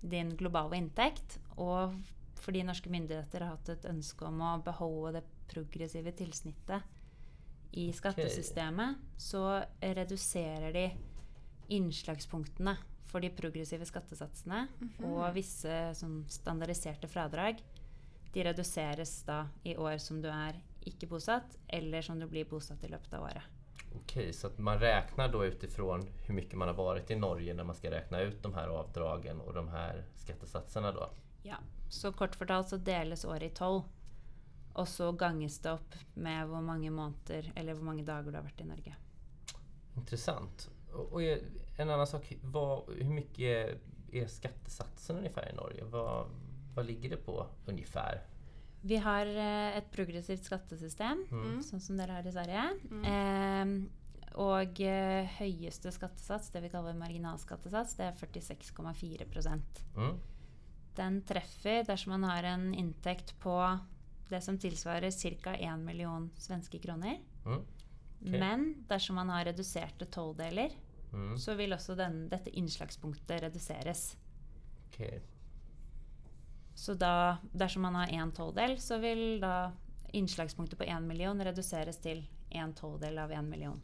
din 0.01 0.33
globale 0.35 0.81
inntekt, 0.81 1.37
og 1.61 1.95
fordi 2.41 2.63
norske 2.65 2.89
myndigheter 2.89 3.45
har 3.45 3.55
hatt 3.55 3.69
et 3.69 3.85
ønske 3.89 4.25
om 4.25 4.41
å 4.41 4.55
beholde 4.65 5.19
det 5.19 5.27
progressive 5.51 6.11
tilsnittet 6.17 6.81
i 7.77 7.87
skattesystemet, 7.95 8.97
så 9.21 9.61
reduserer 9.79 10.73
de 10.75 10.87
innslagspunktene 11.71 12.75
for 13.11 13.23
de 13.23 13.31
progressive 13.35 13.85
skattesatsene 13.87 14.65
og 15.07 15.23
visse 15.35 15.71
sånn, 15.99 16.21
standardiserte 16.31 17.09
fradrag. 17.11 17.59
De 18.33 18.43
reduseres 18.43 19.23
da 19.23 19.47
i 19.63 19.75
år 19.77 19.97
som 19.97 20.21
du 20.21 20.29
er 20.29 20.61
ikke 20.81 21.07
bosatt, 21.07 21.57
eller 21.67 22.01
som 22.01 22.19
du 22.19 22.27
blir 22.27 22.45
bosatt 22.49 22.83
i 22.83 22.87
løpet 22.87 23.13
av 23.13 23.23
året. 23.23 23.43
Okej, 23.95 24.33
så 24.33 24.47
att 24.47 24.57
man 24.57 24.79
räknar 24.79 25.27
då 25.31 25.45
utifrån 25.45 26.07
hur 26.27 26.33
mycket 26.33 26.57
man 26.57 26.67
har 26.67 26.75
varit 26.75 27.11
i 27.11 27.15
Norge 27.15 27.53
när 27.53 27.63
man 27.63 27.75
ska 27.75 27.91
räkna 27.91 28.21
ut 28.21 28.43
de 28.43 28.53
här 28.53 28.67
avdragen 28.67 29.41
och 29.41 29.53
de 29.53 29.67
här 29.67 30.03
skattesatserna 30.15 30.91
då? 30.91 31.09
Ja. 31.43 31.55
Så 31.89 32.11
kort 32.13 32.35
fortalt 32.35 32.69
så 32.69 32.77
deles 32.77 33.25
året 33.25 33.43
i 33.51 33.55
tolv. 33.55 33.81
Og 34.73 34.87
så 34.87 35.11
ganges 35.11 35.59
det 35.59 35.71
opp 35.71 35.95
med 36.13 36.47
hvor 36.47 36.61
mange 36.61 36.89
måneder 36.91 37.51
eller 37.55 37.73
hvor 37.73 37.83
mange 37.83 38.03
dager 38.07 38.31
du 38.31 38.37
har 38.37 38.43
vært 38.45 38.61
i 38.61 38.63
Norge. 38.63 38.95
Intressant. 39.97 40.69
Och, 40.93 41.11
och 41.13 41.23
är- 41.23 41.41
en 41.77 41.89
annan 41.89 42.07
sak, 42.07 42.33
vad, 42.41 42.89
hur 42.89 43.09
mycket 43.13 43.79
är 44.11 44.27
skattesatsen 44.27 45.17
ungefär 45.17 45.49
i 45.51 45.55
Norge? 45.55 45.83
Vad, 45.83 46.27
vad 46.75 46.85
ligger 46.85 47.09
det 47.09 47.17
på 47.25 47.47
ungefär? 47.67 48.21
Vi 48.81 48.97
har 48.97 49.25
eh, 49.25 49.77
et 49.77 49.91
progressivt 49.91 50.43
skattesystem, 50.43 51.25
Mm. 51.31 51.59
sånn 51.63 51.79
som 51.81 51.97
dere 51.97 52.11
har 52.11 52.27
i 52.27 52.31
Sverige. 52.31 52.63
Eh, 53.05 53.87
Og 54.33 54.79
eh, 54.79 55.25
høyeste 55.39 55.91
skattesats, 55.91 56.49
det 56.53 56.61
vi 56.63 56.69
kaller 56.69 56.93
marginalskattesats, 56.95 57.95
det 57.97 58.05
er 58.05 58.13
46,4 58.15 59.61
Mm. 59.97 60.19
Den 60.95 61.21
treffer 61.21 61.83
dersom 61.83 62.11
man 62.11 62.23
har 62.23 62.43
en 62.43 62.73
inntekt 62.73 63.33
på 63.39 63.79
det 64.29 64.41
som 64.43 64.57
tilsvarer 64.57 65.11
ca. 65.43 65.51
1 65.55 65.79
million 65.79 66.29
svenske 66.37 66.79
kroner. 66.79 67.17
Mm. 67.45 67.59
Ok. 67.59 68.29
Men 68.39 68.85
dersom 68.87 69.15
man 69.15 69.29
har 69.29 69.45
reduserte 69.45 70.05
tolvdeler, 70.05 70.71
Mm. 71.11 71.35
så 71.37 71.55
vil 71.57 71.73
også 71.73 71.95
den, 71.97 72.29
dette 72.29 72.49
innslagspunktet 72.55 73.41
reduseres. 73.41 74.15
Okej. 74.93 75.19
Så 76.81 76.93
da, 76.97 77.37
dersom 77.53 77.83
man 77.85 77.95
har 77.95 78.09
én 78.09 78.31
tolvdel, 78.33 78.79
så 78.81 78.97
vil 78.97 79.37
da 79.41 79.71
innslagspunktet 80.17 80.79
på 80.79 80.87
1 80.89 81.03
million 81.05 81.43
reduseres 81.45 81.99
til 82.01 82.23
en 82.49 82.73
tolvdel 82.73 83.19
av 83.21 83.29
1 83.31 83.45
million. 83.45 83.77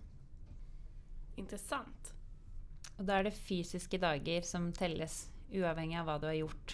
Intressant. 1.38 2.10
Og 2.98 3.06
da 3.06 3.20
er 3.20 3.28
det 3.28 3.36
fysiske 3.38 4.00
dager 4.02 4.42
som 4.50 4.72
telles, 4.74 5.28
uavhengig 5.54 6.00
av 6.02 6.10
hva 6.10 6.18
du 6.18 6.26
har 6.26 6.40
gjort. 6.40 6.74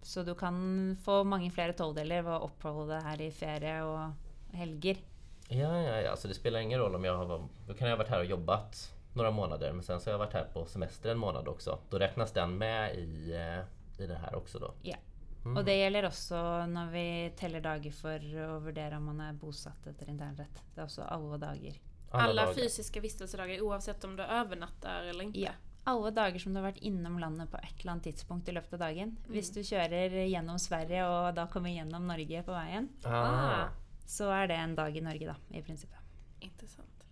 Så 0.00 0.24
du 0.24 0.32
kan 0.32 0.56
få 1.04 1.20
mange 1.28 1.52
flere 1.52 1.76
tolvdeler 1.76 2.24
ved 2.24 2.38
å 2.38 2.48
oppholde 2.48 2.94
deg 2.94 3.06
her 3.10 3.28
i 3.28 3.30
ferie 3.44 3.78
og 3.84 4.56
helger. 4.56 5.04
Ja, 5.52 5.76
ja, 5.76 6.02
ja. 6.08 6.16
Så 6.16 6.28
det 6.28 6.40
spelar 6.40 6.64
ingen 6.64 6.80
roll 6.80 6.94
om 6.96 7.04
jag 7.04 7.20
har... 7.20 7.48
Då 7.68 7.74
kan 7.74 7.88
jag 7.88 7.96
ha 7.96 8.02
varit 8.02 8.16
här 8.16 8.24
och 8.24 8.32
jobbat 8.32 8.94
några 9.12 9.30
månader 9.30 9.72
men 9.72 9.82
sen 9.82 10.00
så 10.00 10.08
har 10.08 10.12
jag 10.12 10.18
varit 10.18 10.32
här 10.32 10.48
på 10.52 10.64
semester 10.64 11.10
en 11.10 11.18
månad 11.18 11.48
också. 11.48 11.78
Då 11.90 11.98
räknas 11.98 12.32
den 12.32 12.58
med 12.58 12.94
i, 12.94 13.32
eh, 13.32 14.04
i 14.04 14.06
det 14.06 14.14
här 14.14 14.34
också 14.34 14.58
då? 14.58 14.74
Ja. 14.82 14.96
Mm. 15.44 15.56
Og 15.56 15.64
det 15.64 15.74
gjelder 15.78 16.06
også 16.08 16.38
når 16.70 16.90
vi 16.94 17.06
teller 17.36 17.60
dager 17.60 17.92
for 17.92 18.18
å 18.46 18.60
vurdere 18.64 18.96
om 18.96 19.04
man 19.10 19.20
er 19.20 19.32
bosatt 19.36 19.86
etter 19.90 20.08
internrett. 20.08 20.62
Det 20.74 20.80
er 20.80 20.86
også 20.86 21.04
alle 21.08 21.38
dager. 21.38 21.76
Alla, 22.10 22.44
dagar. 22.46 22.54
fysiska 22.54 23.00
vistelsedagar 23.00 23.60
oavsett 23.66 24.04
om 24.04 24.16
du 24.16 24.22
övernattar 24.22 25.02
eller 25.10 25.24
inte? 25.24 25.40
Ja. 25.40 25.52
Alle 25.86 26.10
dager 26.16 26.38
som 26.40 26.54
du 26.54 26.60
har 26.62 26.70
vært 26.70 26.78
innom 26.80 27.18
landet 27.20 27.50
på 27.50 27.58
et 27.58 27.80
eller 27.80 27.92
annet 27.92 28.04
tidspunkt 28.08 28.48
i 28.48 28.52
løpet 28.56 28.72
av 28.72 28.78
dagen. 28.86 29.16
Hvis 29.28 29.50
du 29.52 29.60
kjører 29.60 30.14
gjennom 30.30 30.58
Sverige 30.58 31.02
og 31.04 31.34
da 31.36 31.44
kommer 31.52 31.68
gjennom 31.74 32.06
Norge 32.08 32.40
på 32.46 32.52
veien, 32.56 32.88
Ah. 33.04 33.68
så 34.06 34.30
er 34.32 34.46
det 34.48 34.56
en 34.56 34.74
dag 34.74 34.96
i 34.96 35.00
Norge, 35.04 35.26
da, 35.26 35.36
i 35.58 35.60
prinsippet. 35.62 35.98
Intressant. 36.40 37.04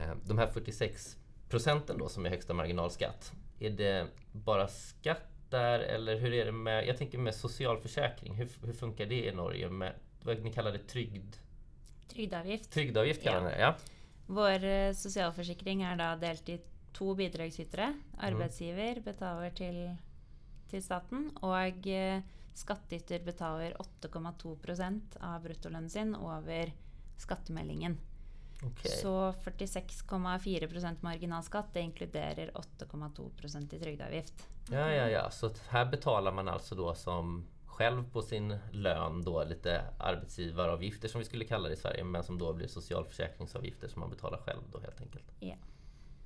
Eh, 0.00 0.14
De 0.26 0.38
här 0.38 0.46
46 0.46 1.16
procenten 1.48 1.98
då 1.98 2.08
som 2.08 2.26
är 2.26 2.30
högsta 2.30 2.54
marginalskatt. 2.54 3.32
Är 3.60 3.70
det 3.70 4.06
bara 4.32 4.66
skatt 4.68 5.33
där 5.54 5.78
eller 5.80 6.16
hur 6.16 6.32
är 6.32 6.44
det 6.44 6.52
med, 6.52 6.86
jag 6.86 6.96
tänker 6.98 7.18
med 7.18 7.34
socialförsäkring. 7.34 8.34
Hur, 8.34 8.48
hur 8.66 8.72
funkar 8.72 9.06
det 9.06 9.24
i 9.26 9.32
Norge 9.32 9.68
med 9.70 9.92
vad 10.22 10.42
ni 10.42 10.52
kallar 10.52 10.72
det 10.72 10.86
trygd, 10.88 11.36
Trygdeavgift. 12.08 12.70
trygdeavgift 12.72 13.22
kallar 13.22 13.42
Ja. 13.42 13.50
det? 13.50 13.60
Ja. 13.60 13.74
Vår 14.26 14.64
eh, 14.64 14.92
sosialforsikring 14.92 15.82
er 15.82 15.96
da 16.00 16.14
delt 16.16 16.48
i 16.48 16.58
to 16.96 17.14
bidragsytere. 17.18 17.90
Arbeidsgiver 18.18 19.00
betaler 19.04 19.50
til, 19.58 19.78
til 20.70 20.82
staten, 20.82 21.26
og 21.42 21.86
eh, 21.90 22.22
skattyter 22.54 23.20
betaler 23.26 23.74
8,2% 24.02 25.18
av 25.20 25.42
bruttolønnen 25.44 25.90
sin 25.90 26.14
over 26.16 26.70
skattemeldingen. 27.18 27.98
Okej. 28.62 28.90
Så 28.90 29.32
46,4 29.32 30.96
marginalskatt, 31.00 31.74
det 31.74 31.80
inkluderer 31.80 32.50
8,2% 32.78 33.74
i 33.74 33.78
trygdeavgift. 33.78 34.48
Ja, 34.70 34.92
ja, 34.92 35.08
ja. 35.08 35.30
Så 35.30 35.50
här 35.68 35.84
betalar 35.84 36.32
man 36.32 36.48
alltså 36.48 36.74
då 36.74 36.94
som 36.94 37.46
själv 37.66 38.10
på 38.12 38.22
sin 38.22 38.58
lön 38.72 39.22
då 39.22 39.44
lite 39.44 39.84
arbetsgivaravgifter 39.98 41.08
som 41.08 41.18
vi 41.18 41.24
skulle 41.24 41.44
kalla 41.44 41.68
det 41.68 41.74
i 41.74 41.76
Sverige 41.76 42.04
men 42.04 42.24
som 42.24 42.38
då 42.38 42.52
blir 42.52 42.66
socialförsäkringsavgifter 42.66 43.88
som 43.88 44.00
man 44.00 44.10
betalar 44.10 44.38
själv 44.38 44.62
då 44.72 44.80
helt 44.80 45.00
enkelt. 45.00 45.24
Ja. 45.40 45.54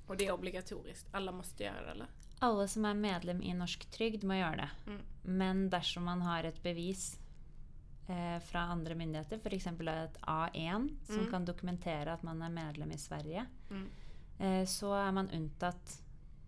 Och 0.07 0.17
det 0.17 0.27
är 0.27 0.31
obligatoriskt? 0.31 1.07
Alla 1.11 1.31
måste 1.31 1.63
göra 1.63 1.81
det 1.85 1.91
eller? 1.91 2.07
Alle 2.39 2.67
som 2.67 2.85
er 2.85 2.93
medlem 2.93 3.43
i 3.43 3.53
Norsk 3.53 3.85
Trygd, 3.91 4.23
må 4.23 4.33
gjøre 4.33 4.55
det. 4.55 4.91
Mm. 4.91 5.01
Men 5.21 5.69
dersom 5.69 6.03
man 6.03 6.21
har 6.21 6.43
et 6.43 6.63
bevis 6.63 7.19
eh, 8.09 8.39
fra 8.39 8.59
andre 8.59 8.95
myndigheter, 8.95 9.37
f.eks. 9.43 9.67
et 9.67 10.17
A1, 10.27 10.89
som 11.05 11.19
Mm. 11.19 11.31
kan 11.31 11.45
dokumentere 11.45 12.13
at 12.13 12.23
man 12.23 12.41
er 12.41 12.49
medlem 12.49 12.91
i 12.91 12.97
Sverige, 12.97 13.45
Mm. 13.69 13.89
eh, 14.39 14.65
så 14.65 14.93
er 15.07 15.11
man 15.11 15.29
unntatt 15.29 16.01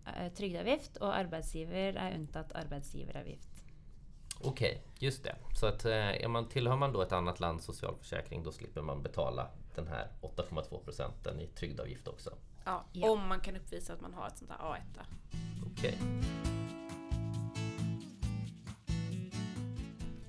eh, 0.06 0.32
trygdeavgift, 0.32 0.96
og 0.96 1.14
arbeidsgiver 1.16 1.96
er 1.96 2.14
unntatt 2.14 2.52
arbeidsgiveravgift. 2.54 3.48
Okej, 4.44 4.82
just 4.98 5.22
det. 5.24 5.36
Så 5.54 5.66
att 5.66 5.84
eh, 5.84 5.92
är 6.24 6.28
man, 6.28 6.48
tillhör 6.48 6.76
man 6.76 6.92
då 6.92 7.02
ett 7.02 7.12
annat 7.12 7.40
lands 7.40 7.64
socialförsäkring 7.64 8.42
då 8.42 8.52
slipper 8.52 8.82
man 8.82 9.02
betala 9.02 9.48
den 9.74 9.86
här 9.88 10.08
8,2 10.20 10.78
procenten 10.84 11.40
i 11.40 11.46
trygdavgift 11.46 12.08
också. 12.08 12.30
Ja, 12.64 12.84
Ja. 12.92 13.10
Om 13.10 13.28
man 13.28 13.40
kan 13.40 13.56
uppvisa 13.56 13.92
att 13.92 14.00
man 14.00 14.14
har 14.14 14.26
ett 14.26 14.38
sånt 14.38 14.50
här 14.50 14.58
A1 14.58 14.82
där. 14.94 15.06
Okej. 15.72 15.98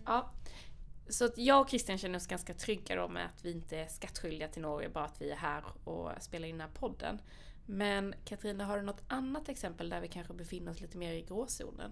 Ja. 0.05 0.29
Så 1.09 1.25
att 1.25 1.37
jag 1.37 1.61
och 1.61 1.69
Christian 1.69 1.97
känner 1.97 2.15
oss 2.17 2.27
ganska 2.27 2.53
trygga 2.53 2.95
då 2.95 3.07
med 3.07 3.25
att 3.25 3.45
vi 3.45 3.51
inte 3.51 3.77
är 3.77 3.87
skattskyldiga 3.87 4.47
till 4.47 4.61
Norge, 4.61 4.89
bara 4.89 5.05
att 5.05 5.21
vi 5.21 5.31
är 5.31 5.35
här 5.35 5.63
och 5.83 6.11
spelar 6.19 6.47
in 6.47 6.57
den 6.57 6.67
här 6.67 6.75
podden. 6.75 7.21
Men 7.65 8.13
Katarina, 8.25 8.65
har 8.65 8.77
du 8.77 8.83
något 8.83 9.03
annat 9.07 9.49
exempel 9.49 9.89
där 9.89 10.01
vi 10.01 10.07
kanske 10.07 10.33
befinner 10.33 10.71
oss 10.71 10.81
lite 10.81 10.97
mer 10.97 11.13
i 11.13 11.21
gråzonen? 11.21 11.91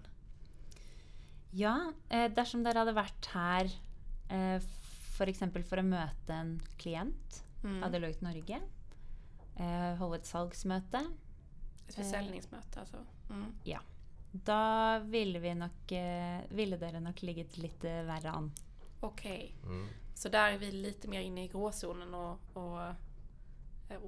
Ja, 1.52 1.94
eh, 2.10 2.32
dersom 2.32 2.64
dere 2.64 2.80
hadde 2.80 2.94
vært 2.96 3.26
her 3.34 3.68
eh, 4.30 4.56
f.eks. 5.16 5.40
For, 5.40 5.64
for 5.68 5.82
å 5.82 5.88
møte 5.88 6.34
en 6.34 6.60
klient 6.78 7.44
Mm. 7.64 7.84
av 7.84 7.92
Deloitte 7.94 8.24
Norge, 8.26 8.58
eh, 9.60 9.96
holde 10.00 10.18
et 10.18 10.26
salgsmøte, 10.26 10.98
Ett 11.88 11.96
försäljningsmöte 11.96 12.80
alltså. 12.80 12.98
Mm. 13.30 13.54
da 14.32 15.00
ville, 15.00 15.40
vi 15.40 15.54
nok, 15.56 15.92
eh, 15.92 16.42
ville 16.50 16.78
dere 16.78 17.00
nok 17.00 17.22
ligget 17.22 17.58
litt 17.58 17.84
eh, 17.84 18.02
verre 18.08 18.32
an. 18.32 18.52
Okej. 19.02 19.56
Mm. 19.64 19.88
Så 20.16 20.30
där 20.30 20.52
är 20.52 20.58
vi 20.58 20.72
lite 20.72 21.08
mer 21.08 21.22
inne 21.22 21.44
i 21.44 21.48
gråzonen 21.48 22.14
och, 22.14 22.38
och, 22.54 22.80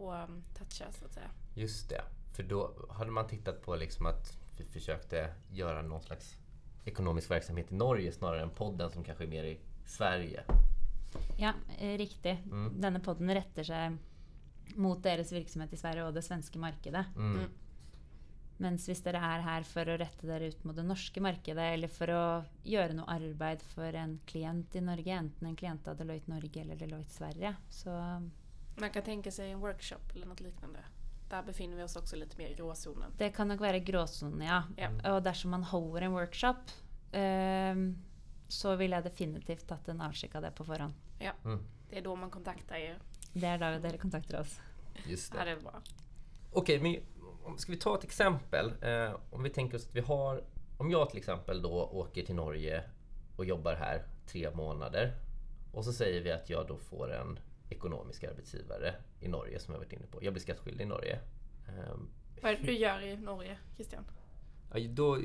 och 0.02 0.14
um, 0.14 0.44
touchar 0.58 0.92
så 0.92 1.06
att 1.06 1.14
säga. 1.14 1.30
Just 1.54 1.90
det. 1.90 2.02
För 2.34 2.44
då 2.44 2.88
hade 2.90 3.12
man 3.12 3.28
tittat 3.28 3.62
på 3.62 3.76
liksom 3.76 4.06
att 4.06 4.38
vi 4.58 4.66
försökte 4.66 5.34
göra 5.52 5.82
någon 5.82 6.02
slags 6.02 6.36
ekonomisk 6.86 7.32
verksamhet 7.32 7.72
i 7.72 7.76
Norge 7.76 8.12
snarare 8.12 8.42
än 8.42 8.50
podden 8.50 8.92
som 8.92 9.04
kanske 9.04 9.24
är 9.24 9.28
mer 9.28 9.44
i 9.44 9.60
Sverige. 9.86 10.44
Ja, 11.38 11.54
eh, 11.80 11.98
riktig. 11.98 12.44
Mm. 12.46 12.82
Denne 12.82 13.00
podden 13.00 13.34
retter 13.34 13.64
seg 13.64 13.98
mot 14.76 15.04
deres 15.04 15.32
virksomhet 15.32 15.74
i 15.74 15.78
Sverige 15.78 16.06
og 16.08 16.16
det 16.16 16.24
svenske 16.26 16.60
markedet. 16.60 17.06
Mm. 17.16 17.36
Mm. 17.36 17.50
Mens 18.58 18.86
hvis 18.88 19.02
dere 19.04 19.18
er 19.18 19.42
her 19.42 19.64
for 19.64 19.90
å 19.90 19.98
rette 19.98 20.28
dere 20.28 20.48
ut 20.48 20.64
mot 20.64 20.76
det 20.76 20.84
norske 20.86 21.22
markedet, 21.22 21.74
eller 21.74 21.88
for 21.88 22.08
å 22.14 22.24
gjøre 22.64 22.94
noe 22.94 23.10
arbeid 23.10 23.62
for 23.74 23.94
en 23.98 24.20
klient 24.30 24.76
i 24.76 24.82
Norge, 24.82 25.12
enten 25.18 25.48
en 25.48 25.56
klient 25.56 25.88
av 25.88 25.98
Deloitte 25.98 26.30
Norge 26.32 26.62
eller 26.62 26.76
Deloitte 26.76 27.12
Sverige, 27.14 27.56
så 27.70 27.90
Man 28.78 28.90
kan 28.90 29.04
tänka 29.04 29.32
sig 29.32 29.52
en 29.52 29.60
workshop 29.60 30.12
eller 30.16 30.26
något 30.26 30.40
liknande. 30.42 30.80
Där 31.30 31.44
befinner 31.44 31.78
vi 31.78 31.84
oss 31.84 31.96
också 31.96 32.16
lite 32.16 32.38
mer 32.38 32.50
i 32.50 32.54
gråzonen. 32.54 33.12
det 33.18 33.30
kan 33.30 33.48
nok 33.48 33.60
være 33.62 33.80
gråsone, 33.80 34.46
ja. 34.46 34.64
Ja. 34.78 34.90
Og 35.14 35.24
dersom 35.24 35.52
man 35.52 35.64
holder 35.64 36.02
en 36.02 36.12
workshop, 36.14 36.72
ehm, 37.12 37.96
så 38.48 38.76
ville 38.76 38.96
jeg 38.96 39.04
definitivt 39.04 39.68
tatt 39.68 39.88
en 39.90 40.02
avskikk 40.02 40.36
av 40.36 40.42
det 40.42 40.52
på 40.52 40.64
forhånd. 40.66 40.94
Mm. 41.46 41.60
Det 41.90 41.98
är 41.98 42.02
då 42.02 42.16
man 42.16 42.30
kontaktar 42.30 42.76
er. 42.76 42.98
Det 43.34 43.44
er 43.48 43.58
da 43.58 43.80
dere 43.80 43.98
kontakter 43.98 44.40
oss. 44.40 44.60
Just 45.06 45.34
Ja, 45.34 45.40
det. 45.40 45.46
det 45.46 45.58
är 45.58 45.62
bra. 45.62 45.82
Okej, 46.52 46.80
men 46.80 46.96
om- 47.44 47.58
ska 47.58 47.72
vi 47.72 47.78
ta 47.78 47.96
ett 47.98 48.04
exempel? 48.04 48.74
Eh, 48.82 49.16
om 49.30 49.44
vi 49.44 49.50
tänker 49.50 49.78
oss 49.78 49.88
att 49.88 49.96
vi 49.96 50.02
har... 50.02 50.44
Om 50.78 50.92
jag 50.92 51.10
till 51.10 51.18
exempel 51.20 51.62
då 51.62 51.70
åker 51.84 52.24
till 52.24 52.36
Norge 52.36 52.84
och 53.38 53.46
jobbar 53.46 53.74
här 53.76 54.04
tre 54.28 54.52
månader 54.56 55.14
och 55.74 55.86
så 55.86 55.94
säger 55.94 56.22
vi 56.22 56.32
att 56.32 56.50
jag 56.50 56.68
då 56.68 56.78
får 56.78 57.14
en 57.14 57.40
ekonomisk 57.70 58.24
arbetsgivare 58.24 58.96
i 59.20 59.28
Norge 59.28 59.60
som 59.60 59.74
jag 59.74 59.80
varit 59.80 59.94
inne 59.94 60.06
på. 60.12 60.24
Jag 60.24 60.34
blir 60.34 60.42
skattskyldig 60.42 60.84
i 60.84 60.88
Norge. 60.88 61.20
Ehm, 61.68 62.10
Vad 62.42 62.52
är 62.52 62.56
det 62.58 62.64
du 62.64 62.74
gör 62.78 63.02
i 63.02 63.18
Norge, 63.18 63.58
Christian? 63.76 64.04
Ja, 64.74 64.80
då, 64.90 65.20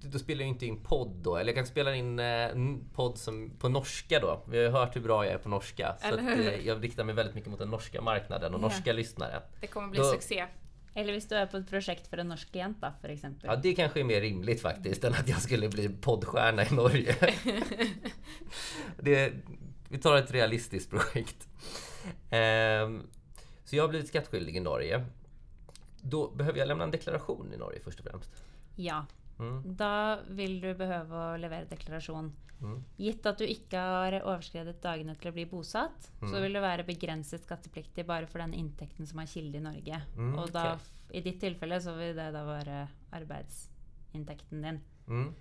då 0.00 0.18
spelar 0.18 0.40
jag 0.40 0.48
inte 0.48 0.66
in 0.66 0.82
podd 0.84 1.10
då. 1.22 1.36
Eller 1.36 1.48
jag 1.48 1.56
kan 1.56 1.66
spela 1.66 1.94
in 1.94 2.18
eh, 2.18 2.50
podd 2.94 3.18
som, 3.18 3.50
på 3.58 3.68
norska 3.68 4.20
då. 4.20 4.42
Vi 4.48 4.56
har 4.56 4.64
ju 4.64 4.70
hört 4.70 4.96
hur 4.96 5.00
bra 5.00 5.24
jag 5.24 5.34
är 5.34 5.38
på 5.38 5.48
norska. 5.48 5.96
Så 6.00 6.14
att, 6.14 6.20
eh, 6.20 6.66
jag 6.66 6.84
riktar 6.84 7.04
mig 7.04 7.14
väldigt 7.14 7.34
mycket 7.34 7.50
mot 7.50 7.58
den 7.58 7.70
norska 7.70 8.00
marknaden 8.02 8.54
och 8.54 8.60
Ja. 8.60 8.62
norska 8.62 8.92
lyssnare. 8.92 9.42
Det 9.60 9.66
kommer 9.66 9.88
bli 9.88 9.98
Då- 9.98 10.04
succé. 10.12 10.46
Eller 10.94 11.14
hvis 11.14 11.28
du 11.30 11.36
er 11.38 11.46
på 11.46 11.60
et 11.60 11.68
prosjekt 11.70 12.08
for 12.10 12.18
en 12.18 12.32
norsk 12.32 12.50
klient, 12.50 12.80
da, 12.82 12.92
f.eks. 12.98 13.24
Ja, 13.42 13.56
det 13.56 13.74
kanske 13.78 14.00
är 14.00 14.04
mer 14.04 14.20
rimligt 14.20 14.62
faktiskt 14.62 15.04
än 15.04 15.14
att 15.14 15.28
jag 15.28 15.42
skulle 15.42 15.68
bli 15.68 15.88
poddstjärna 15.88 16.66
i 16.66 16.74
Norge. 16.74 17.16
det, 18.96 19.32
vi 19.88 19.98
tar 19.98 20.16
ett 20.16 20.30
realistiskt 20.30 20.90
projekt. 20.90 21.48
Ehm, 22.30 23.02
så 23.64 23.76
jag 23.76 23.82
har 23.82 23.88
blivit 23.88 24.08
skattskyldig 24.08 24.56
i 24.56 24.60
Norge. 24.60 25.04
Då 26.02 26.30
behöver 26.30 26.58
jag 26.58 26.68
lämna 26.68 26.84
en 26.84 26.90
deklaration 26.90 27.52
i 27.54 27.56
Norge 27.56 27.80
först 27.84 28.00
och 28.00 28.06
främst. 28.06 28.30
Ja. 28.76 29.06
Mm. 29.40 29.58
Da 29.80 29.90
vil 30.36 30.58
du 30.60 30.68
behøve 30.76 31.16
å 31.16 31.38
levere 31.40 31.68
deklarasjon. 31.70 32.30
Mm. 32.60 32.74
Gitt 33.00 33.24
at 33.26 33.38
du 33.40 33.46
ikke 33.48 33.80
har 33.80 34.18
overskredet 34.20 34.82
dagene 34.84 35.14
til 35.16 35.30
å 35.30 35.34
bli 35.34 35.46
bosatt, 35.48 36.10
så 36.20 36.34
Mm. 36.34 36.42
vil 36.42 36.52
det 36.58 36.62
være 36.62 36.84
begrenset 36.84 37.40
skattepliktig 37.46 38.04
bare 38.06 38.26
for 38.28 38.38
den 38.44 38.52
inntekten 38.52 39.06
som 39.08 39.18
er 39.22 39.30
kilde 39.32 39.56
i 39.56 39.64
Norge. 39.64 40.02
Og 40.36 40.52
da, 40.52 40.74
ok. 40.74 40.80
i 41.16 41.20
ditt 41.24 41.40
tilfelle 41.40 41.80
så 41.80 41.96
vil 41.96 42.14
det 42.14 42.32
da 42.36 42.44
være 42.44 42.82
arbeidsinntekten 43.16 44.62
din. 44.62 44.80
Mm. 45.08 45.34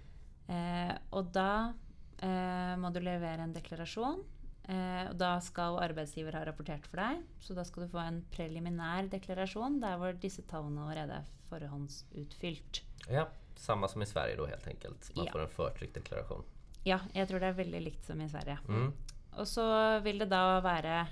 Eh, 0.49 0.95
og 1.11 1.31
da 1.35 1.73
eh, 2.21 2.75
må 2.79 2.91
du 2.93 2.99
levere 3.03 3.43
en 3.45 3.53
deklarasjon. 3.53 4.23
Eh, 4.69 5.09
og 5.09 5.17
da 5.17 5.39
skal 5.41 5.79
arbeidsgiver 5.81 6.35
ha 6.37 6.43
rapportert 6.45 6.85
for 6.87 6.97
deg, 7.01 7.23
så 7.41 7.55
da 7.57 7.63
skal 7.65 7.83
du 7.85 7.89
få 7.89 8.01
en 8.05 8.21
preliminær 8.31 9.07
deklarasjon 9.09 9.79
der 9.81 9.97
hvor 9.97 10.13
disse 10.21 10.43
tallene 10.49 10.83
allerede 10.85 11.19
er 11.23 11.29
forhåndsutfylt. 11.49 12.81
Ja, 13.09 13.25
samma 13.59 13.87
som 13.87 14.01
i 14.01 14.05
Sverige 14.05 14.35
då 14.35 14.45
helt 14.45 14.67
enkelt. 14.67 15.11
Man 15.15 15.25
Ja. 15.25 15.31
får 15.31 15.39
en 15.41 15.49
förtryckt 15.49 15.93
deklaration. 15.93 16.43
Ja, 16.83 16.99
jeg 17.13 17.27
tror 17.27 17.39
det 17.39 17.47
er 17.47 17.53
veldig 17.53 17.81
likt 17.81 18.05
som 18.05 18.21
i 18.21 18.29
Sverige. 18.29 18.57
Mm. 18.67 18.93
Og 19.37 19.47
så 19.47 19.99
vil 20.03 20.19
det 20.19 20.29
da 20.31 20.59
være, 20.61 21.07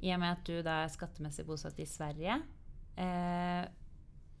i 0.00 0.12
og 0.14 0.20
med 0.20 0.32
at 0.32 0.44
du 0.44 0.62
da 0.62 0.82
er 0.84 0.88
skattemessig 0.88 1.46
bosatt 1.46 1.78
i 1.78 1.86
Sverige, 1.86 2.42
eh, 2.96 3.68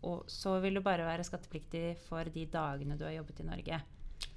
og 0.02 0.24
så 0.30 0.58
vil 0.60 0.74
du 0.74 0.80
bare 0.84 1.06
være 1.06 1.24
skattepliktig 1.24 1.96
for 2.08 2.24
de 2.24 2.44
dagene 2.46 2.96
du 2.98 3.04
har 3.04 3.12
jobbet 3.16 3.40
i 3.40 3.46
Norge. 3.46 3.80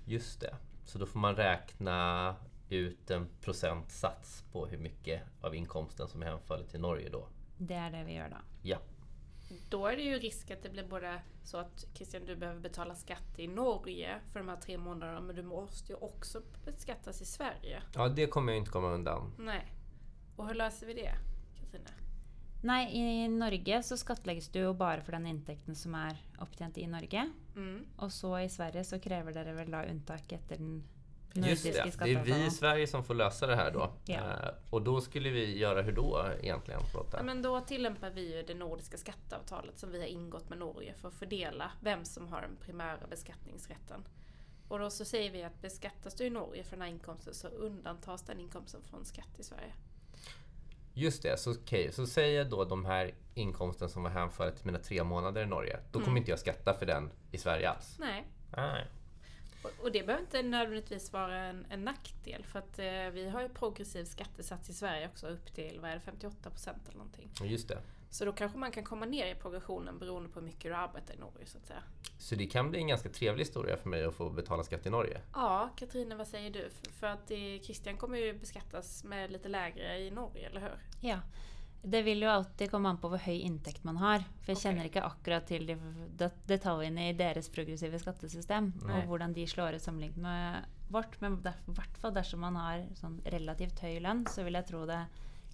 Just 0.06 0.40
det. 0.42 0.56
Så 0.86 0.98
då 1.00 1.06
får 1.06 1.20
man 1.20 1.36
räkna 1.36 2.36
ut 2.70 3.12
en 3.12 3.28
procentsats 3.42 4.44
på 4.52 4.66
hur 4.68 4.78
mycket 4.78 5.22
av 5.42 5.56
inkomsten 5.56 6.08
som 6.08 6.22
är 6.22 6.26
hänförlig 6.26 6.70
till 6.70 6.80
Norge 6.80 7.10
då. 7.10 7.28
Det 7.58 7.76
er 7.76 7.90
det 7.92 8.04
vi 8.06 8.14
gjør 8.14 8.30
da. 8.30 8.42
Ja. 8.64 8.78
Då 9.70 9.88
är 9.88 9.96
det 9.96 10.02
ju 10.02 10.20
risk 10.20 10.52
att 10.52 10.64
det 10.64 10.70
blir 10.70 10.88
både 10.88 11.22
så 11.44 11.58
att 11.58 11.86
Christian 11.94 12.26
du 12.26 12.36
behöver 12.36 12.60
betala 12.60 12.96
skatt 12.96 13.40
i 13.40 13.48
Norge 13.48 14.20
för 14.32 14.40
de 14.40 14.50
här 14.50 14.58
tre 14.58 14.78
månaderna 14.78 15.22
men 15.22 15.36
du 15.36 15.44
måste 15.44 15.94
ju 15.94 15.98
också 15.98 16.42
beskattas 16.66 17.22
i 17.22 17.26
Sverige. 17.26 17.82
Ja, 17.96 18.10
det 18.10 18.28
kommer 18.28 18.52
jag 18.52 18.60
inte 18.60 18.72
komma 18.72 18.92
undan. 18.92 19.34
Nej. 19.38 19.68
Och 20.36 20.48
hur 20.48 20.54
löser 20.54 20.88
vi 20.88 20.94
det, 20.94 21.14
Katrine? 21.60 21.90
Nei, 22.62 22.92
i 22.92 23.28
Norge 23.28 23.84
så 23.84 23.98
skattlegges 23.98 24.50
du 24.50 24.60
jo 24.60 24.74
bare 24.74 25.02
for 25.02 25.16
den 25.16 25.28
inntekten 25.28 25.76
som 25.76 25.96
er 25.96 26.18
opptjent 26.44 26.78
i 26.78 26.88
Norge. 26.88 27.30
Mm. 27.56 27.86
Og 27.98 28.12
så 28.12 28.34
i 28.40 28.50
Sverige 28.52 28.84
så 28.84 29.00
krever 29.00 29.36
dere 29.36 29.54
vel 29.56 29.72
da 29.72 29.86
unntak 29.88 30.32
etter 30.36 30.60
den 30.60 30.82
Just 31.34 31.64
det, 31.64 31.72
det 32.04 32.14
är 32.14 32.24
vi 32.24 32.46
i. 32.46 32.52
Sverige 32.52 32.88
som 32.88 33.04
får 33.04 33.14
lösa 33.14 33.48
det 33.48 33.56
här 33.56 33.72
då. 33.72 33.92
Eh, 34.08 34.50
och 34.70 34.82
då 34.82 35.02
skulle 35.02 35.30
vi 35.30 35.58
göra 35.58 35.82
hur 35.82 35.92
då 35.92 36.26
egentligen? 36.42 36.82
Ja, 37.14 37.24
men 37.24 37.42
då 37.42 37.62
tillämpar 37.62 38.10
vi 38.10 38.36
ju 38.36 38.44
det 38.44 38.54
nordiska 38.54 38.98
skatteavtalet 38.98 39.80
som 39.80 39.92
vi 39.92 40.00
har 40.00 40.08
ingått 40.08 40.50
med 40.50 40.58
Norge 40.58 40.94
för 40.94 41.08
att 41.08 41.14
fördela 41.14 41.72
vem 41.82 42.06
som 42.06 42.28
har 42.28 42.42
den 42.42 42.58
primära 42.66 43.08
beskattningsrätten. 43.10 44.04
Och 44.68 44.80
då 44.80 44.90
så 44.90 45.06
säger 45.06 45.32
vi 45.32 45.44
att 45.44 45.62
beskattas 45.62 46.16
du 46.16 46.24
i 46.26 46.30
Norge 46.30 46.64
för 46.64 46.72
den 46.72 46.82
här 46.82 46.90
inkomsten 46.90 47.34
så 47.34 47.48
undantas 47.48 48.22
den 48.22 48.40
inkomsten 48.40 48.82
från 48.90 49.06
skatt 49.06 49.40
i 49.40 49.44
Sverige. 49.44 49.72
Just 50.94 51.24
det, 51.24 51.40
så, 51.40 51.52
okej, 51.52 51.92
så 51.92 52.08
säger 52.08 52.46
då 52.46 52.64
de 52.66 52.86
här 52.86 53.14
inkomsten 53.34 53.90
som 53.90 54.04
var 54.04 54.10
hänförda 54.10 54.52
till 54.52 54.66
mina 54.66 54.80
tre 54.80 55.04
månader 55.04 55.42
i 55.44 55.46
Norge. 55.46 55.80
Då 55.92 56.00
kommer 56.00 56.08
Mm. 56.08 56.18
inte 56.18 56.32
jag 56.32 56.40
skatta 56.40 56.74
för 56.74 56.86
den 56.86 57.12
i 57.32 57.38
Sverige 57.38 57.70
alls. 57.70 57.96
Nej. 58.00 58.28
Nej. 58.56 58.88
Och, 59.64 59.72
och 59.84 59.92
det 59.92 60.06
behöver 60.06 60.24
inte 60.24 60.42
nödvändigtvis 60.42 61.14
vara 61.14 61.38
en, 61.38 61.66
en 61.70 61.84
nackdel 61.84 62.46
för 62.46 62.60
att 62.60 62.80
eh, 62.80 63.10
vi 63.14 63.30
har 63.30 63.42
ju 63.42 63.50
progressiv 63.50 64.06
skattesats 64.06 64.70
i 64.70 64.74
Sverige 64.74 65.08
också 65.08 65.28
upp 65.28 65.56
till 65.56 65.80
vad 65.82 65.92
är 65.92 65.96
det, 65.96 66.02
58 66.02 66.50
procent 66.50 66.88
eller 66.88 66.98
någonting. 66.98 67.30
Just 67.44 67.68
det. 67.68 67.82
Så 68.12 68.26
då 68.26 68.32
kanske 68.32 68.58
man 68.58 68.72
kan 68.72 68.84
komma 68.84 69.06
ner 69.06 69.26
i 69.32 69.36
progressionen 69.36 70.00
beroende 70.00 70.30
på 70.30 70.40
hur 70.40 70.46
mycket 70.48 70.62
du 70.62 70.74
arbetar 70.74 71.14
i 71.14 71.18
Norge 71.18 71.46
så 71.46 71.58
att 71.58 71.68
säga. 71.68 71.84
Så 72.18 72.36
det 72.36 72.46
kan 72.46 72.70
bli 72.70 72.80
en 72.80 72.88
ganska 72.88 73.10
trevlig 73.10 73.46
historia 73.46 73.78
för 73.78 73.90
mig 73.90 74.04
att 74.04 74.16
få 74.16 74.30
betala 74.30 74.64
skatt 74.64 74.86
i 74.86 74.90
Norge. 74.90 75.22
Ja, 75.34 75.70
Katrine 75.76 76.16
vad 76.16 76.28
säger 76.28 76.52
du? 76.52 76.70
För, 76.70 76.92
för 76.92 77.08
att 77.08 77.28
det, 77.28 77.60
Christian 77.64 77.98
kommer 77.98 78.18
ju 78.18 78.34
beskattas 78.34 79.04
med 79.04 79.32
lite 79.32 79.50
lägre 79.50 80.00
i 80.00 80.12
Norge, 80.12 80.50
eller 80.50 80.62
hur? 80.62 81.08
Ja. 81.10 81.20
Det 81.82 82.02
vil 82.04 82.22
jo 82.22 82.30
alltid 82.30 82.72
komme 82.72 82.90
an 82.90 82.98
på 83.00 83.08
hvor 83.12 83.22
høy 83.24 83.40
inntekt 83.46 83.86
man 83.88 83.98
har. 84.02 84.26
For 84.44 84.52
jeg 84.52 84.64
kjenner 84.66 84.90
ikke 84.90 85.04
akkurat 85.06 85.46
til 85.48 85.66
de 85.66 85.78
det- 86.20 86.34
detaljene 86.48 87.10
i 87.10 87.14
deres 87.14 87.50
progressive 87.50 88.00
skattesystem. 88.00 88.74
Nei. 88.84 88.98
Og 89.00 89.08
hvordan 89.08 89.34
de 89.34 89.48
slår 89.48 89.76
ut 89.76 89.82
sammenlignet 89.82 90.18
med 90.18 90.66
vårt. 90.90 91.16
Men 91.22 91.40
i 91.40 91.72
hvert 91.72 91.98
fall 91.98 92.12
dersom 92.14 92.40
man 92.40 92.56
har 92.56 92.86
sånn 93.00 93.22
relativt 93.26 93.80
høy 93.80 94.00
lønn, 94.00 94.26
så 94.28 94.44
vil 94.44 94.54
jeg 94.60 94.68
tro 94.68 94.86
det 94.86 95.06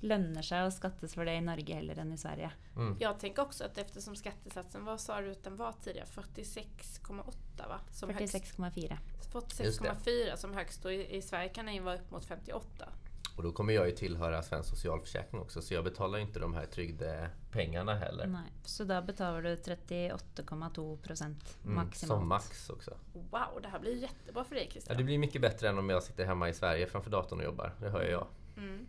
lønner 0.01 0.43
seg 0.43 0.65
å 0.67 0.71
skattes 0.73 1.13
for 1.15 1.25
det 1.25 1.37
i 1.39 1.43
Norge 1.45 1.77
heller 1.77 1.99
enn 2.01 2.11
i 2.13 2.17
Sverige. 2.17 2.51
Mm. 2.75 2.97
Jag 2.99 3.19
tänker 3.19 3.41
också 3.41 3.63
att 3.63 3.77
eftersom 3.77 4.15
skattesatsen, 4.15 4.85
vad 4.85 5.01
sa 5.01 5.21
du 5.21 5.31
att 5.31 5.43
den 5.43 5.55
var 5.55 5.73
tidigare? 5.83 6.07
46,8 6.07 7.67
va? 7.67 7.79
Som 7.91 8.09
högst. 8.09 8.35
46,4. 8.35 8.97
46,4 9.31 10.35
som 10.35 10.53
högst 10.53 10.85
och 10.85 10.93
i, 10.93 11.15
i 11.15 11.21
Sverige 11.21 11.49
kan 11.49 11.65
den 11.65 11.75
ju 11.75 11.81
vara 11.81 11.95
upp 11.95 12.11
mot 12.11 12.25
58. 12.25 12.87
Och 13.35 13.43
då 13.43 13.51
kommer 13.51 13.73
jag 13.73 13.85
ju 13.85 13.91
tillhöra 13.95 14.41
svensk 14.43 14.69
socialförsäkring 14.69 15.41
också 15.41 15.61
så 15.61 15.73
jag 15.73 15.83
betalar 15.83 16.17
ju 16.17 16.23
inte 16.25 16.39
de 16.39 16.53
här 16.53 16.65
trygdepengarna 16.65 17.95
heller. 17.95 18.27
Nei. 18.27 18.41
Så 18.63 18.83
da 18.83 19.01
betaler 19.01 19.41
du 19.41 19.55
38,2 19.55 20.97
prosent 20.97 21.57
Mm, 21.63 21.75
maksimalt. 21.75 22.19
som 22.19 22.27
max 22.27 22.69
också. 22.69 22.91
Wow, 23.13 23.61
det 23.61 23.67
här 23.67 23.79
blir 23.79 23.95
jättebra 23.95 24.43
för 24.43 24.55
dig 24.55 24.63
Ja, 24.65 24.71
Christian. 24.71 24.97
det 24.97 25.03
blir 25.03 25.17
mycket 25.17 25.41
bättre 25.41 25.69
än 25.69 25.77
om 25.77 25.89
jag 25.89 26.03
sitter 26.03 26.25
hemma 26.25 26.49
i 26.49 26.53
Sverige 26.53 26.87
framför 26.87 27.09
datorn 27.11 27.39
och 27.39 27.45
jobbar. 27.45 27.73
Det 27.79 27.89
hör 27.89 28.03
jag. 28.03 28.27
Mm. 28.57 28.87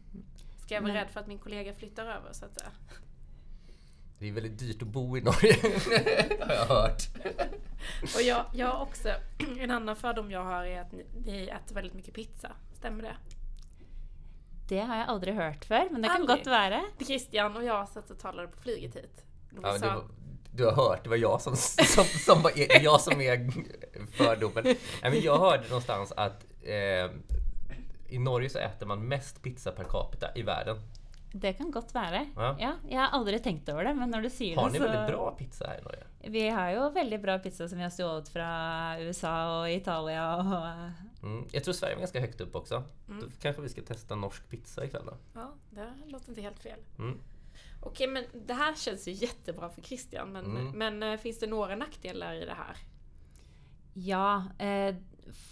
Ska 0.59 0.75
jag 0.75 0.83
vara 0.83 0.93
Men- 0.93 1.03
rädd 1.03 1.11
för 1.13 1.21
att 1.21 1.27
min 1.27 1.39
kollega 1.39 1.75
flyttar 1.75 2.07
över 2.07 2.33
så 2.33 2.45
att 2.45 2.55
säga? 2.59 2.71
Det 4.19 4.29
är 4.29 4.33
väldigt 4.33 4.59
dyrt 4.59 4.83
att 4.83 4.89
bo 4.89 5.17
i 5.17 5.21
Norge. 5.21 5.57
har 6.47 6.55
jag 6.55 6.67
hört. 6.67 7.03
Och 8.17 8.23
jag, 8.23 8.45
jag 8.55 8.83
också, 8.83 9.09
en 9.59 9.71
annan 9.71 9.97
fördom 9.97 10.31
jag 10.31 10.45
har 10.45 10.65
är 10.65 10.81
att 10.81 10.93
ni, 10.93 11.07
ni 11.27 11.43
äter 11.49 11.75
väldigt 11.75 11.95
mycket 11.95 12.15
pizza. 12.15 12.53
Stämmer 12.75 13.03
det? 13.03 13.17
Det 14.69 14.81
har 14.81 14.97
jeg 14.97 15.07
aldri 15.09 15.33
hørt 15.33 15.65
før, 15.65 15.91
men 15.93 16.03
det 16.03 16.11
kan 16.11 16.21
Aldrig. 16.21 16.37
godt 16.37 16.47
være. 16.51 16.81
Christian 17.05 17.57
och 17.57 17.65
jag 17.65 17.89
satt 17.89 18.11
och 18.11 18.19
talade 18.19 18.49
på 18.49 18.61
flyget 18.61 18.95
hit. 18.97 19.25
Och 19.57 19.63
Ja, 19.63 19.79
sa 19.79 19.95
var, 19.95 20.05
du 20.53 20.65
har 20.65 20.73
hört, 20.73 21.05
det 21.05 21.09
var 21.11 21.17
jag 21.17 21.41
som, 21.41 21.57
som, 21.57 22.05
som 22.05 22.43
var, 22.43 22.53
jag 22.83 23.01
som 23.01 23.21
är 23.21 23.51
fördomen. 24.13 24.65
Nej, 25.03 25.11
men 25.11 25.21
jag 25.21 25.39
hörde 25.39 25.69
någonstans 25.69 26.13
att 26.13 26.45
eh, 26.63 27.11
i 28.09 28.19
Norge 28.19 28.49
så 28.51 28.59
äter 28.59 28.87
man 28.87 29.09
mest 29.09 29.43
pizza 29.43 29.71
per 29.73 29.85
capita 29.85 30.27
i 30.35 30.43
världen. 30.43 30.77
Det 31.33 31.53
kan 31.53 31.71
godt 31.71 31.95
være. 31.95 32.27
Ja. 32.37 32.57
Ja, 32.61 32.73
jeg 32.89 33.01
har 33.01 33.09
aldri 33.13 33.39
tenkt 33.39 33.69
over 33.69 33.85
det, 33.85 33.95
men 33.95 34.11
når 34.11 34.23
du 34.23 34.29
Har 34.57 34.67
det, 34.67 34.73
ni 34.73 34.79
så 34.79 34.85
väldigt 34.85 35.15
bra 35.15 35.31
pizza 35.39 35.67
här 35.67 35.79
i 35.79 35.83
Norge? 35.83 36.05
Vi 36.21 36.49
har 36.49 36.71
jo 36.71 36.91
veldig 36.91 37.21
bra 37.23 37.39
pizza 37.39 37.69
som 37.69 37.79
vi 37.79 37.85
har 37.85 37.91
stjålet 37.91 38.29
fra 38.29 38.49
USA 39.01 39.61
og 39.61 39.71
Italia 39.71 40.37
og 40.37 40.47
Mm. 41.23 41.45
Jag 41.53 41.65
tror 41.65 41.75
Sverige 41.75 41.95
var 41.95 42.01
ganska 42.01 42.21
högt 42.21 42.41
upp 42.41 42.55
också. 42.57 42.85
Mm. 43.09 43.21
Då 43.21 43.27
kanske 43.41 43.63
vi 43.63 43.69
ska 43.69 43.83
testa 43.83 44.15
norsk 44.15 44.49
pizza 44.49 44.85
ikväll 44.85 45.03
då. 45.07 45.17
Ja, 45.35 45.53
det 45.71 45.93
låter 46.07 46.29
inte 46.29 46.41
helt 46.43 46.59
fel. 46.61 46.79
Mm. 46.99 47.19
Okej, 47.83 48.07
men 48.09 48.25
det 48.47 48.55
här 48.55 48.75
känns 48.75 49.09
ju 49.09 49.13
jättebra 49.13 49.69
för 49.71 49.83
Christian. 49.83 50.33
Men, 50.33 50.45
Mm. 50.47 50.71
men 50.79 51.03
eh, 51.03 51.19
finns 51.21 51.39
det 51.39 51.47
några 51.47 51.77
nackdelar 51.77 52.35
i 52.35 52.45
det 52.45 52.55
här? 52.55 52.77
Ja, 53.95 54.45
eh, 54.59 54.95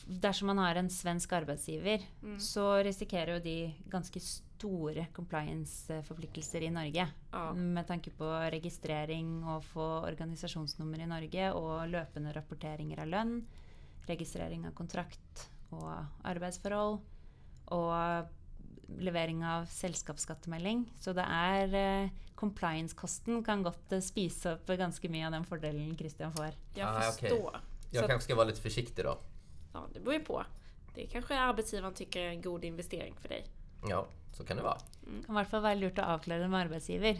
dersom 0.07 0.47
man 0.47 0.59
har 0.59 0.75
en 0.75 0.91
svensk 0.91 1.33
arbeidsgiver, 1.33 2.03
Mm. 2.23 2.41
så 2.41 2.77
risikerer 2.77 3.35
jo 3.35 3.41
de 3.43 3.75
ganske 3.89 4.21
store 4.21 5.07
compliance-forpliktelser 5.13 6.61
i 6.61 6.71
Norge. 6.71 7.09
Ja. 7.33 7.53
Med 7.55 7.87
tanke 7.87 8.11
på 8.11 8.25
registrering 8.51 9.45
og 9.45 9.65
få 9.65 9.83
organisasjonsnummer 10.01 10.99
i 11.01 11.07
Norge 11.07 11.53
og 11.53 11.89
løpende 11.89 12.33
rapporteringer 12.33 13.01
av 13.01 13.07
lønn, 13.07 13.47
registrering 14.07 14.67
av 14.67 14.73
kontrakt 14.73 15.49
og 15.75 16.07
arbeidsforhold 16.25 16.99
og 17.75 18.27
levering 19.01 19.43
av 19.45 19.65
selskapsskattemelding. 19.73 20.85
Så 21.01 21.13
det 21.17 21.25
er 21.25 21.75
eh, 21.79 22.11
Compliance-kosten 22.37 23.45
kan 23.47 23.63
godt 23.65 23.93
eh, 23.97 24.03
spise 24.05 24.55
opp 24.57 24.67
ganske 24.79 25.09
mye 25.09 25.27
av 25.27 25.33
den 25.33 25.45
fordelen 25.49 25.97
Christian 25.99 26.33
får. 26.37 26.53
Jag 26.75 26.89
Ah, 26.89 27.01
förstår. 27.13 27.61
Jag 27.91 28.01
Så 28.01 28.05
att, 28.05 28.11
kanske 28.11 28.25
ska 28.25 28.35
vara 28.35 28.47
lite 28.47 28.61
försiktig 28.61 29.05
då. 29.05 29.19
ja, 29.73 29.87
det 29.93 30.01
beror 30.01 30.15
ju 30.15 30.21
på. 30.25 30.45
Det 30.95 31.07
kanske 31.07 31.39
arbetsgivaren 31.39 31.95
tycker 31.95 32.21
är 32.21 32.29
en 32.29 32.43
god 32.43 32.65
investering 32.65 33.15
för 33.21 33.29
dig. 33.29 33.45
Ja, 33.89 34.07
så 34.33 34.45
kan 34.45 34.57
det 34.57 34.63
vara. 34.63 34.79
Kan 35.27 35.35
i 35.35 35.39
hvert 35.39 35.51
fall 35.51 35.63
være 35.63 35.79
lurt 35.81 35.99
å 35.99 36.03
avklare 36.15 36.49
med 36.49 36.61
arbeidsgiver. 36.67 37.19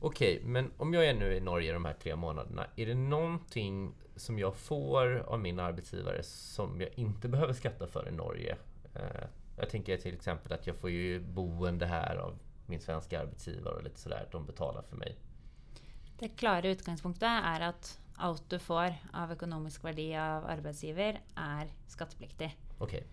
Okej, 0.00 0.40
men 0.44 0.70
om 0.78 0.94
jag 0.94 1.06
är 1.06 1.14
nu 1.14 1.34
i 1.34 1.40
Norge 1.40 1.72
de 1.72 1.84
här 1.84 1.94
tre 1.94 2.16
månaderna, 2.16 2.66
är 2.76 2.86
det 2.86 2.94
någonting 2.94 3.94
som 4.16 4.38
jag 4.38 4.56
får 4.56 5.16
av 5.26 5.40
min 5.40 5.60
arbetsgivare 5.60 6.22
som 6.22 6.80
jag 6.80 6.90
inte 6.94 7.28
behöver 7.28 7.52
skatta 7.52 7.86
för 7.86 8.08
i 8.08 8.12
Norge? 8.12 8.56
Eh, 8.94 9.26
jag 9.56 9.70
tänker 9.70 9.96
till 9.96 10.14
exempel 10.14 10.52
att 10.52 10.66
jag 10.66 10.76
får 10.76 10.90
ju 10.90 11.20
boende 11.20 11.86
här 11.86 12.16
av 12.16 12.38
min 12.66 12.80
svenska 12.80 13.20
arbetsgivare 13.20 13.74
och 13.74 13.82
lite 13.82 14.00
sådär, 14.00 14.22
att 14.22 14.32
de 14.32 14.46
betalar 14.46 14.82
för 14.82 14.96
mig. 14.96 15.16
Det 16.18 16.28
klare 16.28 16.70
utgangspunktet 16.70 17.28
er 17.28 17.60
at 17.60 17.98
alt 18.16 18.50
du 18.50 18.58
får 18.58 18.94
av 19.12 19.32
økonomisk 19.32 19.84
verdi 19.84 20.12
av 20.16 20.46
arbeidsgiver, 20.46 21.20
er 21.36 21.70
skattepliktig. 21.88 22.56
Okej, 22.78 23.06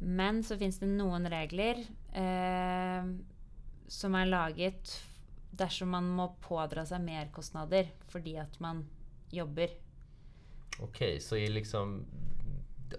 Men 0.00 0.42
så 0.44 0.56
fins 0.58 0.78
det 0.78 0.88
noen 0.90 1.28
regler 1.30 1.84
eh, 2.12 3.06
som 3.88 4.16
er 4.18 4.28
laget 4.28 4.90
dersom 5.54 5.92
man 5.94 6.08
må 6.16 6.28
pådra 6.42 6.84
seg 6.88 7.04
merkostnader 7.04 7.92
fordi 8.10 8.36
at 8.42 8.58
man 8.60 8.84
jobber. 9.32 9.70
Okej, 10.78 11.20
så 11.20 11.36
är 11.36 11.50
liksom... 11.50 12.06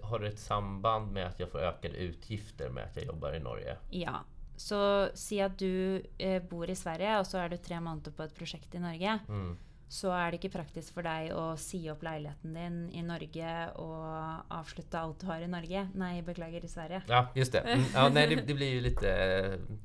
Har 0.02 0.18
det 0.18 0.28
ett 0.28 0.38
samband 0.38 1.12
med 1.12 1.26
att 1.26 1.40
jag 1.40 1.50
får 1.50 1.58
ökade 1.58 1.96
utgifter 1.96 2.68
med 2.70 2.84
att 2.84 2.96
jag 2.96 3.04
jobbar 3.04 3.32
i 3.32 3.38
Norge? 3.38 3.76
Ja. 3.90 4.24
Så 4.56 5.08
si 5.14 5.40
at 5.40 5.58
du 5.58 6.02
eh, 6.18 6.42
bor 6.42 6.70
i 6.70 6.74
Sverige, 6.74 7.18
og 7.20 7.26
så 7.26 7.38
er 7.38 7.48
du 7.52 7.56
tre 7.60 7.80
måneder 7.80 8.12
på 8.16 8.24
et 8.24 8.34
prosjekt 8.34 8.74
i 8.74 8.80
Norge. 8.80 9.18
Mm. 9.28 9.56
Så 9.88 10.10
er 10.10 10.32
det 10.32 10.40
ikke 10.40 10.56
praktisk 10.56 10.96
for 10.96 11.06
deg 11.06 11.28
å 11.36 11.52
si 11.60 11.78
opp 11.92 12.00
leiligheten 12.02 12.56
din 12.56 12.78
i 12.90 13.04
Norge 13.06 13.50
og 13.78 14.50
avslutte 14.50 14.98
alt 14.98 15.20
du 15.22 15.28
har 15.28 15.44
i 15.44 15.50
Norge. 15.50 15.84
Nei, 15.94 16.22
beklager, 16.26 16.64
i 16.64 16.70
Sverige. 16.70 17.02
Ja, 17.06 17.26
just 17.38 17.54
det. 17.54 17.62
Mm. 17.62 17.84
Ja, 17.94 18.08
nej, 18.08 18.26
det, 18.26 18.40
det 18.48 18.54
blir 18.54 18.72
ju 18.74 18.80
lite... 18.80 19.12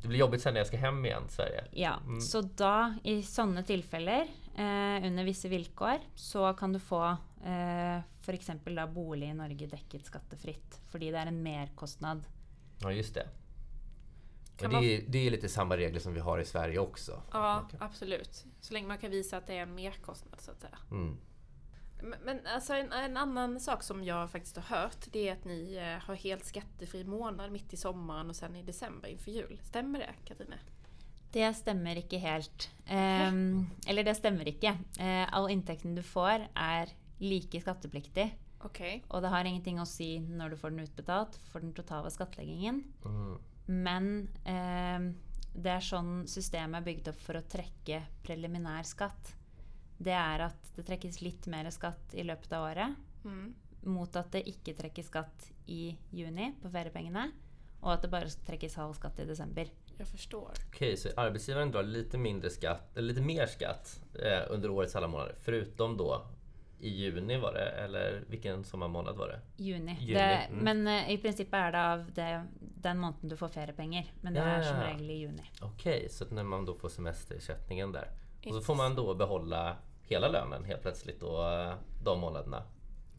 Det 0.02 0.08
blir 0.08 0.20
jobbigt 0.20 0.42
sen 0.42 0.54
när 0.54 0.60
jag 0.60 0.68
ska 0.68 0.78
hem 0.78 1.06
igen 1.06 1.30
Sverige. 1.30 1.64
Ja, 1.72 2.00
Mm. 2.02 2.22
Så 2.22 2.42
da, 2.42 2.96
i 3.04 3.22
sånne 3.22 3.62
tilfeller, 3.64 4.26
eh, 4.56 5.06
under 5.06 5.24
visse 5.24 5.50
vilkår, 5.50 6.00
så 6.16 6.54
kan 6.54 6.74
du 6.74 6.80
få 6.80 7.18
eh, 7.46 8.02
f.eks. 8.22 8.50
da 8.64 8.88
bolig 8.88 9.30
i 9.30 9.34
Norge 9.34 9.68
dekket 9.68 10.06
skattefritt. 10.06 10.82
Fordi 10.92 11.12
det 11.12 11.20
er 11.20 11.32
en 11.32 11.44
merkostnad. 11.44 12.28
Ja, 12.82 12.92
just 12.92 13.14
det. 13.14 13.28
Kan 14.58 14.72
Men 14.72 14.82
det, 14.82 14.96
är, 14.96 15.04
det 15.08 15.28
är 15.28 15.32
lite 15.32 15.50
samma 15.50 15.78
regler 15.78 16.00
som 16.00 16.14
vi 16.14 16.20
har 16.20 16.40
i 16.40 16.46
Sverige 16.46 16.80
också. 16.80 17.22
Ja, 17.32 17.62
Okej. 17.66 17.80
absolut. 17.82 18.46
Så 18.62 18.74
länge 18.74 18.88
man 18.88 18.98
kan 18.98 19.12
visa 19.12 19.38
att 19.38 19.48
det 19.48 19.58
är 19.58 19.62
en 19.62 19.76
merkostnad 19.76 20.42
så 20.42 20.52
att 20.52 20.62
säga. 20.62 20.78
Mm. 20.92 21.18
Men, 22.24 22.48
alltså 22.48 22.74
en, 22.74 22.92
en 22.92 23.18
annan 23.18 23.60
sak 23.60 23.84
som 23.84 24.04
jag 24.04 24.32
faktiskt 24.32 24.58
har 24.58 24.78
hört 24.78 25.06
det 25.12 25.30
är 25.30 25.34
att 25.34 25.46
ni 25.46 25.76
eh, 25.76 26.08
har 26.08 26.16
helt 26.16 26.46
skattefri 26.46 27.04
månad 27.04 27.52
mitt 27.52 27.74
i 27.74 27.78
sommaren 27.78 28.30
och 28.30 28.36
sen 28.36 28.56
i 28.56 28.64
december 28.64 29.10
inför 29.10 29.32
jul. 29.32 29.62
Stämmer 29.64 30.00
det 30.00 30.14
Katrine? 30.26 30.60
Det 31.32 31.54
stemmer 31.54 31.96
ikke 31.96 32.18
helt. 32.18 32.70
Ehm, 32.88 33.70
eller 33.88 34.04
det 34.04 34.16
stemmer 34.16 34.48
ikke. 34.48 34.74
Eh, 35.00 35.34
all 35.34 35.48
inntekten 35.50 35.96
du 35.96 36.04
får, 36.04 36.48
er 36.56 36.92
like 37.22 37.62
skattepliktig. 37.62 38.28
Okej. 38.66 39.02
Og 39.10 39.22
det 39.24 39.32
har 39.34 39.46
ingenting 39.50 39.80
å 39.82 39.88
si 39.90 40.20
når 40.22 40.54
du 40.54 40.60
får 40.62 40.74
den 40.76 40.86
utbetalt 40.86 41.38
for 41.50 41.64
den 41.64 41.74
totale 41.78 42.12
skattleggingen. 42.14 42.84
Mm. 43.06 43.38
Men 43.72 44.08
ehm, 44.46 45.08
det 45.54 45.72
er 45.74 45.86
sånn 45.86 46.28
systemet 46.30 46.82
er 46.82 46.86
bygd 46.86 47.10
opp 47.12 47.22
for 47.26 47.40
å 47.40 47.46
trekke 47.50 48.02
preliminær 48.26 48.86
skatt. 48.88 49.34
Det 50.02 50.14
er 50.18 50.46
at 50.48 50.72
det 50.76 50.86
trekkes 50.88 51.22
litt 51.22 51.46
mer 51.52 51.70
skatt 51.74 52.14
i 52.18 52.24
løpet 52.26 52.54
av 52.58 52.70
året, 52.72 52.96
Mm. 53.24 53.54
mot 53.86 54.16
at 54.16 54.32
det 54.34 54.48
ikke 54.50 54.74
trekkes 54.78 55.06
skatt 55.12 55.44
i 55.70 55.96
juni 56.10 56.56
på 56.62 56.70
feriepengene, 56.74 57.28
og 57.84 57.92
at 57.94 58.02
det 58.02 58.10
bare 58.10 58.30
trekkes 58.48 58.76
halv 58.76 58.96
skatt 58.98 59.20
i 59.20 59.26
desember. 59.26 59.68
Jag 59.98 60.08
förstår. 60.08 60.54
Okej, 60.68 60.98
så 60.98 61.10
arbetsgivaren 61.18 61.72
drar 61.72 61.84
lite 61.84 62.18
mindre 62.18 62.50
skatt, 62.50 62.98
eller 62.98 63.14
lite 63.14 63.22
mer 63.22 63.46
skatt 63.46 64.00
eh, 64.20 64.42
under 64.50 64.70
årets 64.70 64.96
alla 64.96 65.08
månader. 65.08 65.36
Förutom 65.40 65.98
då 65.98 66.22
i 66.82 66.89
juni 66.89 67.38
var 67.38 67.54
det, 67.54 67.70
eller 67.72 68.24
vilken 68.28 68.63
sommarmånad 68.63 69.15
var 69.17 69.28
det? 69.28 69.39
Juni. 69.63 69.98
Juni, 70.00 70.13
Det, 70.13 70.22
mm. 70.50 70.60
Men 70.63 70.88
eh, 70.88 71.12
i 71.12 71.17
prinsippet 71.17 71.54
er 71.54 71.72
det 71.72 71.84
av 71.94 72.12
det, 72.15 72.44
den 72.60 72.98
måneden 72.98 73.30
du 73.30 73.38
får 73.38 73.48
feriepenger. 73.48 74.12
Men 74.22 74.34
det 74.34 74.39
Ja, 74.39 74.46
er 74.46 74.63
som 74.63 74.78
regel 74.80 75.10
i 75.10 75.13
juni. 75.13 75.44
Okej, 75.62 76.08
så 76.10 76.24
att 76.24 76.32
när 76.32 76.44
man 76.44 76.65
då 76.65 76.76
får 76.76 76.89
semesterersättningen 76.89 77.91
där. 77.91 78.08
Och 78.48 78.54
så 78.54 78.62
får 78.62 78.76
man 78.76 78.96
då 78.96 79.13
behålla 79.15 79.78
hela 80.02 80.28
lönen 80.28 80.63
helt 80.63 80.82
plötsligt 80.82 81.20
då 81.20 81.44
eh, 81.52 81.74
de 82.04 82.20
månaderna. 82.20 82.63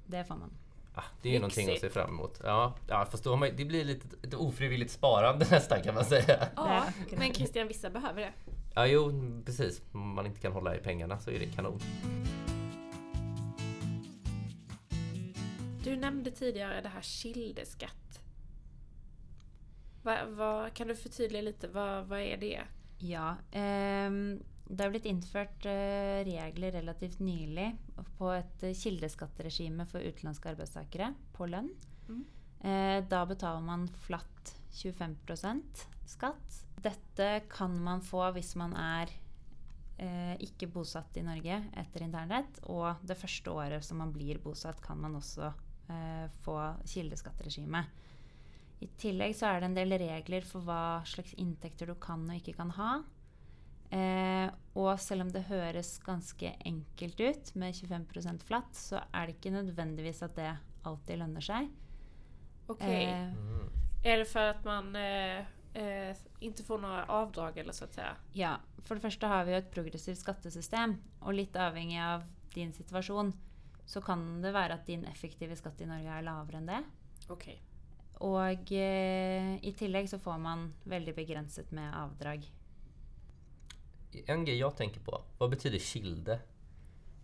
Det 0.07 0.25
får 0.25 0.35
man. 0.35 0.51
Ah, 0.95 1.03
det 1.23 1.29
är 1.29 1.33
ju 1.33 1.39
någonting 1.39 1.63
att 1.65 1.67
se 1.69 1.73
Lyxigt. 1.73 1.93
fram 1.95 2.11
emot. 2.11 2.41
Ja, 2.45 2.75
ja 2.89 3.07
fast 3.11 3.25
då 3.25 3.37
man, 3.37 3.49
det 3.57 3.65
blir 3.65 3.85
lite 3.85 4.07
ett 4.27 4.35
ofrivilligt 4.35 4.91
sparande 4.93 5.47
nästan 5.51 5.83
kan 5.83 5.95
man 5.95 6.05
säga. 6.05 6.49
Ja, 6.57 6.85
men 7.17 7.35
Christian, 7.35 7.69
vissa 7.69 7.91
behöver 7.91 8.21
det. 8.21 8.33
Ja, 8.75 8.87
jo, 8.87 9.13
precis. 9.47 9.83
Om 9.93 10.15
man 10.15 10.27
inte 10.27 10.41
kan 10.41 10.53
hålla 10.53 10.77
i 10.77 10.79
pengarna 10.79 11.19
så 11.19 11.31
är 11.31 11.39
det 11.39 11.47
kanon. 11.47 11.81
Du 15.85 15.97
nämnde 15.97 16.31
tidigare 16.31 16.81
det 16.81 16.89
här 16.89 17.03
kildeskatt. 17.03 18.21
Va, 20.03 20.17
vad- 20.29 20.75
kan 20.75 20.89
du 20.89 20.97
förtydliga 20.97 21.43
lite? 21.43 21.69
Vad, 21.69 22.07
vad 22.07 22.21
är 22.21 22.37
det? 22.37 22.61
Ja. 22.99 23.37
ehm, 23.53 24.43
det 24.65 24.83
har 24.85 24.91
blitt 24.91 25.05
innført 25.05 25.67
eh, 25.67 26.25
regler 26.25 26.73
relativt 26.73 27.19
nylig 27.19 27.77
på 28.19 28.31
et 28.31 28.63
eh, 28.63 28.75
kildeskatteregime 28.75 29.87
for 29.87 30.01
utenlandske 30.01 30.49
arbeidstakere 30.53 31.15
på 31.33 31.47
lønn. 31.47 31.69
Mm. 32.09 32.25
Eh, 32.61 33.05
da 33.09 33.25
betaler 33.27 33.61
man 33.61 33.89
flatt 33.89 34.55
25% 34.73 35.83
skatt. 36.07 36.63
Dette 36.83 37.41
kan 37.51 37.75
man 37.85 38.01
få 38.03 38.31
hvis 38.33 38.55
man 38.57 38.73
er 38.79 39.11
eh, 39.99 40.35
ikke 40.41 40.67
bosatt 40.73 41.17
i 41.21 41.27
Norge 41.27 41.59
etter 41.77 42.07
internrett. 42.07 42.63
Og 42.71 43.03
det 43.03 43.19
første 43.19 43.51
året 43.51 43.85
som 43.85 43.99
man 43.99 44.13
blir 44.15 44.39
bosatt, 44.43 44.81
kan 44.83 44.99
man 45.03 45.19
også 45.19 45.53
eh, 45.93 46.29
få 46.45 46.57
kildeskatteregime. 46.89 47.85
I 48.83 48.89
tillegg 48.99 49.37
så 49.39 49.53
er 49.53 49.61
det 49.63 49.69
en 49.71 49.77
del 49.77 49.95
regler 50.01 50.47
for 50.47 50.65
hva 50.67 51.03
slags 51.07 51.37
inntekter 51.39 51.87
du 51.93 51.95
kan 52.03 52.25
og 52.27 52.39
ikke 52.41 52.57
kan 52.59 52.73
ha. 52.79 52.93
Eh, 53.93 54.49
og 54.81 54.97
selv 55.05 55.27
om 55.27 55.31
det 55.31 55.45
høres 55.51 55.99
ganske 56.03 56.55
enkelt 56.67 57.21
ut 57.21 57.53
med 57.61 57.77
25% 57.77 58.47
flatt, 58.49 58.73
så 58.75 59.03
er 59.13 59.29
det 59.29 59.37
ikke 59.37 59.53
nødvendigvis 59.55 60.23
at 60.25 60.35
det 60.39 60.51
alltid 60.89 61.21
lønner 61.21 61.45
seg. 61.45 61.69
Okej. 62.67 63.05
Eh, 63.05 63.33
Mm. 63.35 63.71
Är 64.05 64.19
det 64.19 64.25
för 64.25 64.47
att 64.47 64.65
man 64.65 64.97
eh, 64.97 65.39
eh, 65.75 66.17
inte 66.41 66.63
får 66.65 66.79
några 66.79 67.05
avdrag 67.05 67.59
eller 67.59 67.73
så 67.73 67.85
att 67.85 67.93
säga? 67.93 68.17
ja, 68.33 68.57
for 68.79 68.95
det 68.95 69.01
første 69.01 69.27
har 69.27 69.45
vi 69.45 69.53
jo 69.53 69.59
et 69.59 69.71
progressivt 69.71 70.19
skattesystem, 70.19 70.97
og 71.21 71.35
litt 71.35 71.57
avhengig 71.57 72.01
av 72.03 72.25
din 72.55 72.73
situasjon, 72.73 73.33
så 73.87 74.01
kan 74.01 74.43
det 74.43 74.53
være 74.55 74.75
at 74.79 74.87
din 74.87 75.05
effektive 75.11 75.57
skatt 75.57 75.81
i 75.81 75.87
Norge 75.89 76.09
er 76.19 76.23
lavere 76.27 76.61
enn 76.61 76.67
det. 76.71 76.81
Okej. 77.29 77.59
Og 78.23 78.73
eh, 78.73 79.55
i 79.67 79.73
tillegg 79.79 80.09
så 80.09 80.19
får 80.23 80.39
man 80.39 80.69
veldig 80.85 81.15
begrenset 81.17 81.73
med 81.75 81.95
avdrag. 81.99 82.45
En 84.27 84.45
grej 84.45 84.59
jag 84.59 84.77
tänker 84.77 85.01
på, 85.01 85.23
vad 85.39 85.51
betyder 85.51 85.79
kilde? 85.79 86.41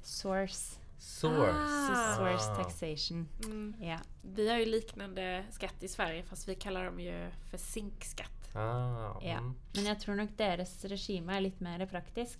Source. 0.02 0.78
Source. 0.98 1.92
Ah. 1.94 2.16
source 2.16 2.56
taxation. 2.56 3.28
Mm. 3.44 3.74
Ja. 3.80 3.98
Vi 4.22 4.48
har 4.50 4.58
ju 4.58 4.64
liknande 4.64 5.44
skatt 5.50 5.82
i 5.82 5.88
Sverige 5.88 6.22
fast 6.22 6.48
vi 6.48 6.54
kallar 6.54 6.84
dem 6.84 7.00
ju 7.00 7.30
för 7.50 7.58
zinkskatt. 7.58 8.50
Ah, 8.54 9.20
Ja. 9.22 9.38
mm. 9.38 9.54
Men 9.74 9.84
jeg 9.84 10.00
tror 10.00 10.14
nok 10.14 10.30
deres 10.38 10.84
regime 10.84 11.36
er 11.36 11.40
litt 11.40 11.60
mer 11.60 11.86
praktisk. 11.86 12.38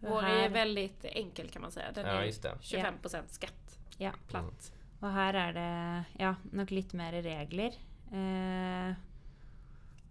Vår 0.00 0.20
här- 0.22 0.44
är 0.44 0.48
väldigt 0.48 1.04
enkel 1.04 1.48
kan 1.50 1.62
man 1.62 1.72
säga. 1.72 1.92
Den 1.92 2.06
Ja, 2.06 2.12
är 2.12 2.24
just 2.24 2.42
det. 2.42 2.54
25% 2.60 3.22
skatt. 3.28 3.78
Ja. 3.98 4.12
Platt. 4.28 4.72
Og 5.00 5.12
her 5.12 5.34
er 5.34 5.52
det 5.52 6.04
ja, 6.18 6.34
nok 6.52 6.70
litt 6.70 6.92
mer 6.92 7.12
regler. 7.22 7.72
Eh, 8.12 8.94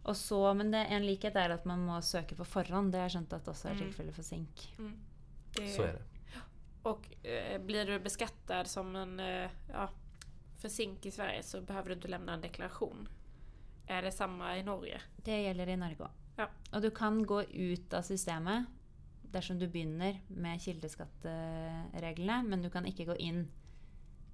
og 0.03 0.15
så, 0.15 0.53
men 0.53 0.71
det, 0.71 0.77
en 0.89 1.05
likhet 1.05 1.35
er 1.35 1.49
at 1.49 1.65
man 1.65 1.79
må 1.85 2.01
søke 2.01 2.35
på 2.35 2.45
forhånd. 2.45 2.91
Det 2.91 2.99
har 3.01 3.09
jeg 3.09 3.17
skjønt 3.17 3.33
at 3.33 3.47
også 3.47 3.67
er 3.69 3.73
Mm. 3.75 3.81
tilfellet 3.83 4.15
for 4.15 4.23
SINK. 4.23 4.67
Mm. 4.79 4.93
Det- 5.55 5.69
Så 5.75 5.81
är 5.83 5.93
det. 5.93 6.01
Och 6.83 7.25
eh, 7.25 7.57
blir 7.61 7.85
du 7.85 7.99
beskattad 7.99 8.67
som 8.67 8.95
en, 8.95 9.19
eh, 9.19 9.49
ja, 9.73 9.89
för 10.57 10.69
zink 10.69 11.05
i 11.05 11.11
Sverige 11.11 11.43
så 11.43 11.61
behöver 11.61 11.89
du 11.89 11.95
inte 11.95 12.07
lämna 12.07 12.33
en 12.33 12.41
deklaration. 12.41 13.07
Är 13.87 14.01
det 14.01 14.11
samma 14.11 14.57
i 14.57 14.63
Norge? 14.63 15.01
Det 15.15 15.41
gjelder 15.41 15.67
i 15.67 15.75
Norge 15.77 15.97
òg. 15.97 16.09
Ja. 16.35 16.47
Og 16.71 16.81
du 16.81 16.89
kan 16.91 17.25
gå 17.25 17.43
ut 17.43 17.93
av 17.93 18.01
systemet 18.01 18.65
dersom 19.31 19.59
du 19.59 19.67
begynner 19.67 20.19
med 20.27 20.61
kildeskattereglene, 20.61 22.43
men 22.43 22.61
du 22.61 22.69
kan 22.69 22.85
ikke 22.85 23.05
gå 23.05 23.15
inn 23.19 23.47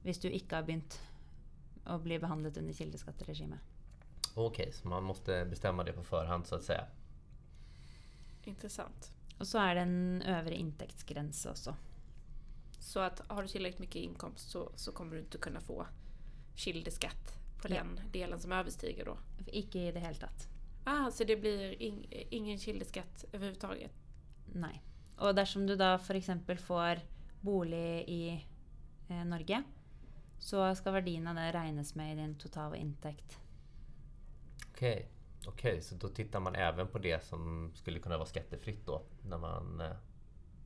hvis 0.04 0.20
du 0.20 0.28
ikke 0.30 0.56
har 0.60 0.64
begynt 0.68 0.98
å 1.88 1.98
bli 2.04 2.18
behandlet 2.20 2.58
under 2.60 2.74
kildeskatteregimet. 2.76 3.60
Okej, 4.36 4.72
så 4.74 4.88
man 4.88 5.04
måste 5.04 5.46
bestämma 5.46 5.84
det 5.84 5.94
på 5.94 6.04
förhand 6.04 6.48
så 6.48 6.56
att 6.56 6.64
säga. 6.64 6.86
Intressant. 8.44 9.12
Og 9.40 9.48
så 9.48 9.60
er 9.60 9.76
det 9.76 9.82
en 9.82 10.22
øvre 10.22 10.56
inntektsgrense 10.56 11.50
også. 11.52 11.76
Så 12.80 13.00
att 13.00 13.22
har 13.28 13.42
du 13.42 13.48
tillräckligt 13.48 13.80
mycket 13.80 13.96
inkomst 14.02 14.50
så, 14.52 14.72
så 14.76 14.92
kommer 14.92 15.16
du 15.16 15.20
inte 15.22 15.38
kunna 15.38 15.62
få 15.62 15.86
kildeskatt 16.56 17.38
på 17.62 17.68
Ja. 17.70 17.76
den 17.84 18.00
delen 18.12 18.40
som 18.40 18.52
överstiger 18.52 19.06
då. 19.06 19.18
Ikke 19.48 19.80
i 19.80 19.92
det 19.92 20.00
hele 20.00 20.16
tatt. 20.16 20.48
Ah, 20.86 21.12
så 21.12 21.24
det 21.24 21.38
blir 21.38 21.82
ing, 21.82 22.08
ingen 22.30 22.58
kildeskatt 22.60 23.26
överhuvudtaget? 23.32 23.92
Nei. 24.54 24.82
Og 25.18 25.36
dersom 25.36 25.68
du 25.68 25.76
da 25.78 25.96
f.eks. 25.96 26.30
får 26.66 27.02
bolig 27.42 28.04
i 28.10 28.22
eh, 28.34 29.24
Norge, 29.26 29.64
så 30.40 30.66
skal 30.76 30.98
verdien 31.00 31.28
av 31.28 31.36
det 31.36 31.52
regnes 31.56 31.96
med 31.96 32.14
i 32.14 32.22
din 32.22 32.36
totale 32.40 32.78
inntekt. 32.78 33.38
Okej, 34.72 35.08
okej, 35.48 35.82
så 35.82 35.96
då 35.96 36.08
tittar 36.08 36.40
man 36.40 36.56
även 36.56 36.88
på 36.88 37.00
det 37.00 37.24
som 37.24 37.72
skulle 37.76 38.00
kunna 38.00 38.18
vara 38.18 38.28
skattefritt 38.28 38.86
då 38.86 39.02
när 39.22 39.38
man 39.38 39.82
eh, 39.82 39.96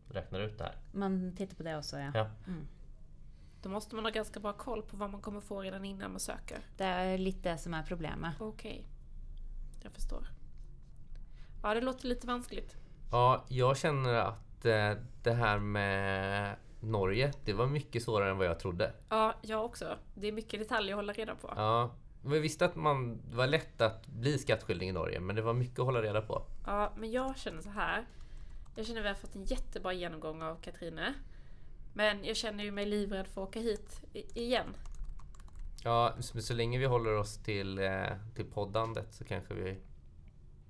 räknar 0.10 0.40
ut 0.40 0.58
det 0.58 0.64
här. 0.64 0.76
Man 0.92 1.36
titter 1.36 1.56
på 1.56 1.64
det 1.64 1.78
også, 1.78 2.00
ja. 2.00 2.12
Ja. 2.14 2.30
Mm. 2.48 2.68
Då 3.62 3.70
måste 3.70 3.96
man 3.96 4.06
ha 4.06 4.12
ganska 4.12 4.40
bra 4.40 4.54
koll 4.54 4.82
på 4.82 4.98
vad 4.98 5.10
man 5.10 5.22
kommer 5.22 5.42
få 5.42 5.62
redan 5.62 5.86
innan 5.86 6.12
man 6.12 6.20
söker. 6.20 6.60
Det 6.78 6.86
er 6.86 7.18
litt 7.18 7.44
det 7.44 7.58
som 7.58 7.74
er 7.74 7.84
problemet. 7.84 8.42
Okej. 8.42 8.86
Jag 9.84 9.92
förstår. 9.92 10.28
Ja, 11.64 11.74
det 11.74 11.82
låter 11.82 12.08
lite 12.08 12.28
vanskligt. 12.28 12.78
Ja, 13.12 13.46
jag 13.48 13.78
känner 13.78 14.14
att 14.14 14.66
eh, 14.66 14.92
det 15.24 15.34
här 15.34 15.60
med 15.60 16.56
Norge, 16.80 17.34
det 17.46 17.54
var 17.54 17.68
mycket 17.68 18.04
svårare 18.04 18.32
än 18.32 18.38
vad 18.38 18.48
jag 18.48 18.60
trodde. 18.60 18.94
Ja, 19.10 19.34
jag 19.42 19.66
också. 19.66 19.98
Det 20.14 20.28
är 20.28 20.32
mycket 20.32 20.60
detaljer 20.60 20.94
att 20.94 20.98
hålla 20.98 21.14
reda 21.14 21.36
på. 21.36 21.54
Ja, 21.56 21.92
vi 22.22 22.40
visste 22.40 22.66
att 22.66 22.76
man, 22.76 23.22
det 23.30 23.36
var 23.36 23.48
lätt 23.48 23.82
att 23.82 24.08
bli 24.08 24.38
skattskyldig 24.38 24.88
i 24.88 24.92
Norge, 24.92 25.20
men 25.20 25.36
det 25.36 25.42
var 25.42 25.54
mycket 25.54 25.80
att 25.80 25.86
hålla 25.86 26.02
reda 26.02 26.22
på. 26.22 26.44
Ja, 26.66 26.94
men 26.98 27.12
jag 27.12 27.38
känner 27.38 27.62
så 27.62 27.70
här. 27.70 28.06
Jag 28.76 28.86
känner 28.86 29.00
att 29.00 29.06
vi 29.06 29.10
har 29.10 29.16
fått 29.16 29.36
en 29.36 29.44
jättebra 29.44 29.94
genomgång 29.94 30.42
av 30.42 30.56
Katrine. 30.56 31.14
Men 31.94 32.24
jag 32.24 32.36
känner 32.36 32.64
ju 32.64 32.72
mig 32.72 32.86
livrädd 32.86 33.28
för 33.28 33.42
att 33.44 33.48
åka 33.48 33.60
hit 33.60 34.02
igen. 34.14 34.76
Ja, 35.84 36.14
så, 36.20 36.42
så 36.42 36.54
länge 36.54 36.80
vi 36.80 36.86
håller 36.86 37.14
oss 37.14 37.38
till, 37.38 37.80
eh, 37.80 38.08
till 38.36 38.46
poddandet 38.46 39.14
så 39.14 39.24
kanske 39.24 39.54
vi 39.54 39.78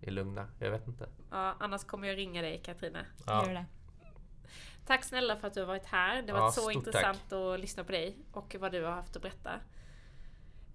är 0.01 0.11
lugna. 0.11 0.47
Jag 0.59 0.71
vet 0.71 0.87
inte. 0.87 1.09
Ja, 1.31 1.55
annars 1.59 1.83
kommer 1.83 2.07
jag 2.07 2.17
ringa 2.17 2.41
dig 2.41 2.61
Katrine. 2.65 3.05
Gör 3.27 3.53
det. 3.53 3.65
Tack 4.85 5.03
snälla 5.03 5.35
för 5.37 5.47
att 5.47 5.53
du 5.53 5.59
har 5.59 5.67
varit 5.67 5.85
här. 5.85 6.21
Det 6.21 6.31
har 6.31 6.39
Ja, 6.39 6.43
varit 6.43 6.53
så 6.53 6.71
intressant 6.71 7.33
att 7.33 7.59
lyssna 7.59 7.83
på 7.83 7.91
dig 7.91 8.17
och 8.31 8.55
vad 8.59 8.71
du 8.71 8.83
har 8.83 8.91
haft 8.91 9.15
att 9.15 9.21
berätta. 9.21 9.59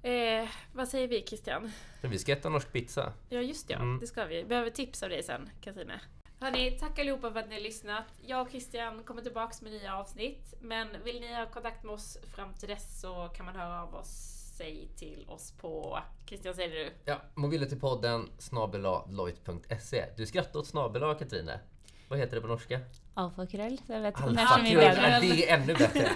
Eh, 0.02 0.48
vad 0.72 0.88
säger 0.88 1.08
vi 1.08 1.26
Christian? 1.26 1.72
Vi 2.00 2.18
ska 2.18 2.32
äta 2.32 2.48
norsk 2.48 2.72
pizza. 2.72 3.12
Ja 3.28 3.40
just 3.40 3.68
det, 3.68 3.74
ja. 3.74 3.80
Mm. 3.80 4.00
det 4.00 4.06
ska 4.06 4.24
vi. 4.24 4.44
Behöver 4.44 4.70
tips 4.70 5.02
av 5.02 5.08
dig 5.08 5.22
sen 5.22 5.50
Katrine. 5.60 6.00
Hörni, 6.40 6.70
tack 6.70 6.98
allihopa 6.98 7.32
för 7.32 7.40
att 7.40 7.48
ni 7.48 7.54
har 7.54 7.62
lyssnat. 7.62 8.04
Jag 8.26 8.40
och 8.42 8.50
Christian 8.50 9.04
kommer 9.04 9.22
tillbaks 9.22 9.62
med 9.62 9.72
nya 9.72 9.96
avsnitt. 9.96 10.54
Men 10.60 10.88
vill 11.04 11.20
ni 11.20 11.34
ha 11.34 11.46
kontakt 11.46 11.84
med 11.84 11.94
oss 11.94 12.18
fram 12.34 12.54
till 12.54 12.68
dess 12.68 13.00
så 13.00 13.28
kan 13.28 13.46
man 13.46 13.56
höra 13.56 13.82
av 13.82 13.94
oss 13.94 14.41
sig 14.52 14.88
till 14.96 15.24
oss 15.28 15.52
på... 15.60 15.98
Christian 16.26 16.54
säger 16.54 16.70
du? 16.70 16.92
Ja, 17.04 17.22
mobilitypodden 17.34 18.28
snabeladeloit.se. 18.38 20.04
Du 20.16 20.26
skrattar 20.26 20.60
åt 20.60 20.66
snabela 20.66 21.14
Katrine. 21.14 21.60
Vad 22.08 22.18
heter 22.18 22.36
det 22.36 22.42
på 22.42 22.48
norska? 22.48 22.80
Alfakrull. 23.14 23.78
mye 23.88 24.82
Ja, 24.82 25.20
det 25.20 25.48
är 25.48 25.58
ännu 25.58 25.74
bättre. 25.74 26.08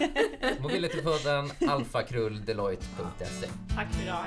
Mobilitypodden 0.61 1.51
alfakruldeloit.se. 1.69 3.49
Tack 3.75 3.93
för 3.93 4.03
idag. 4.03 4.27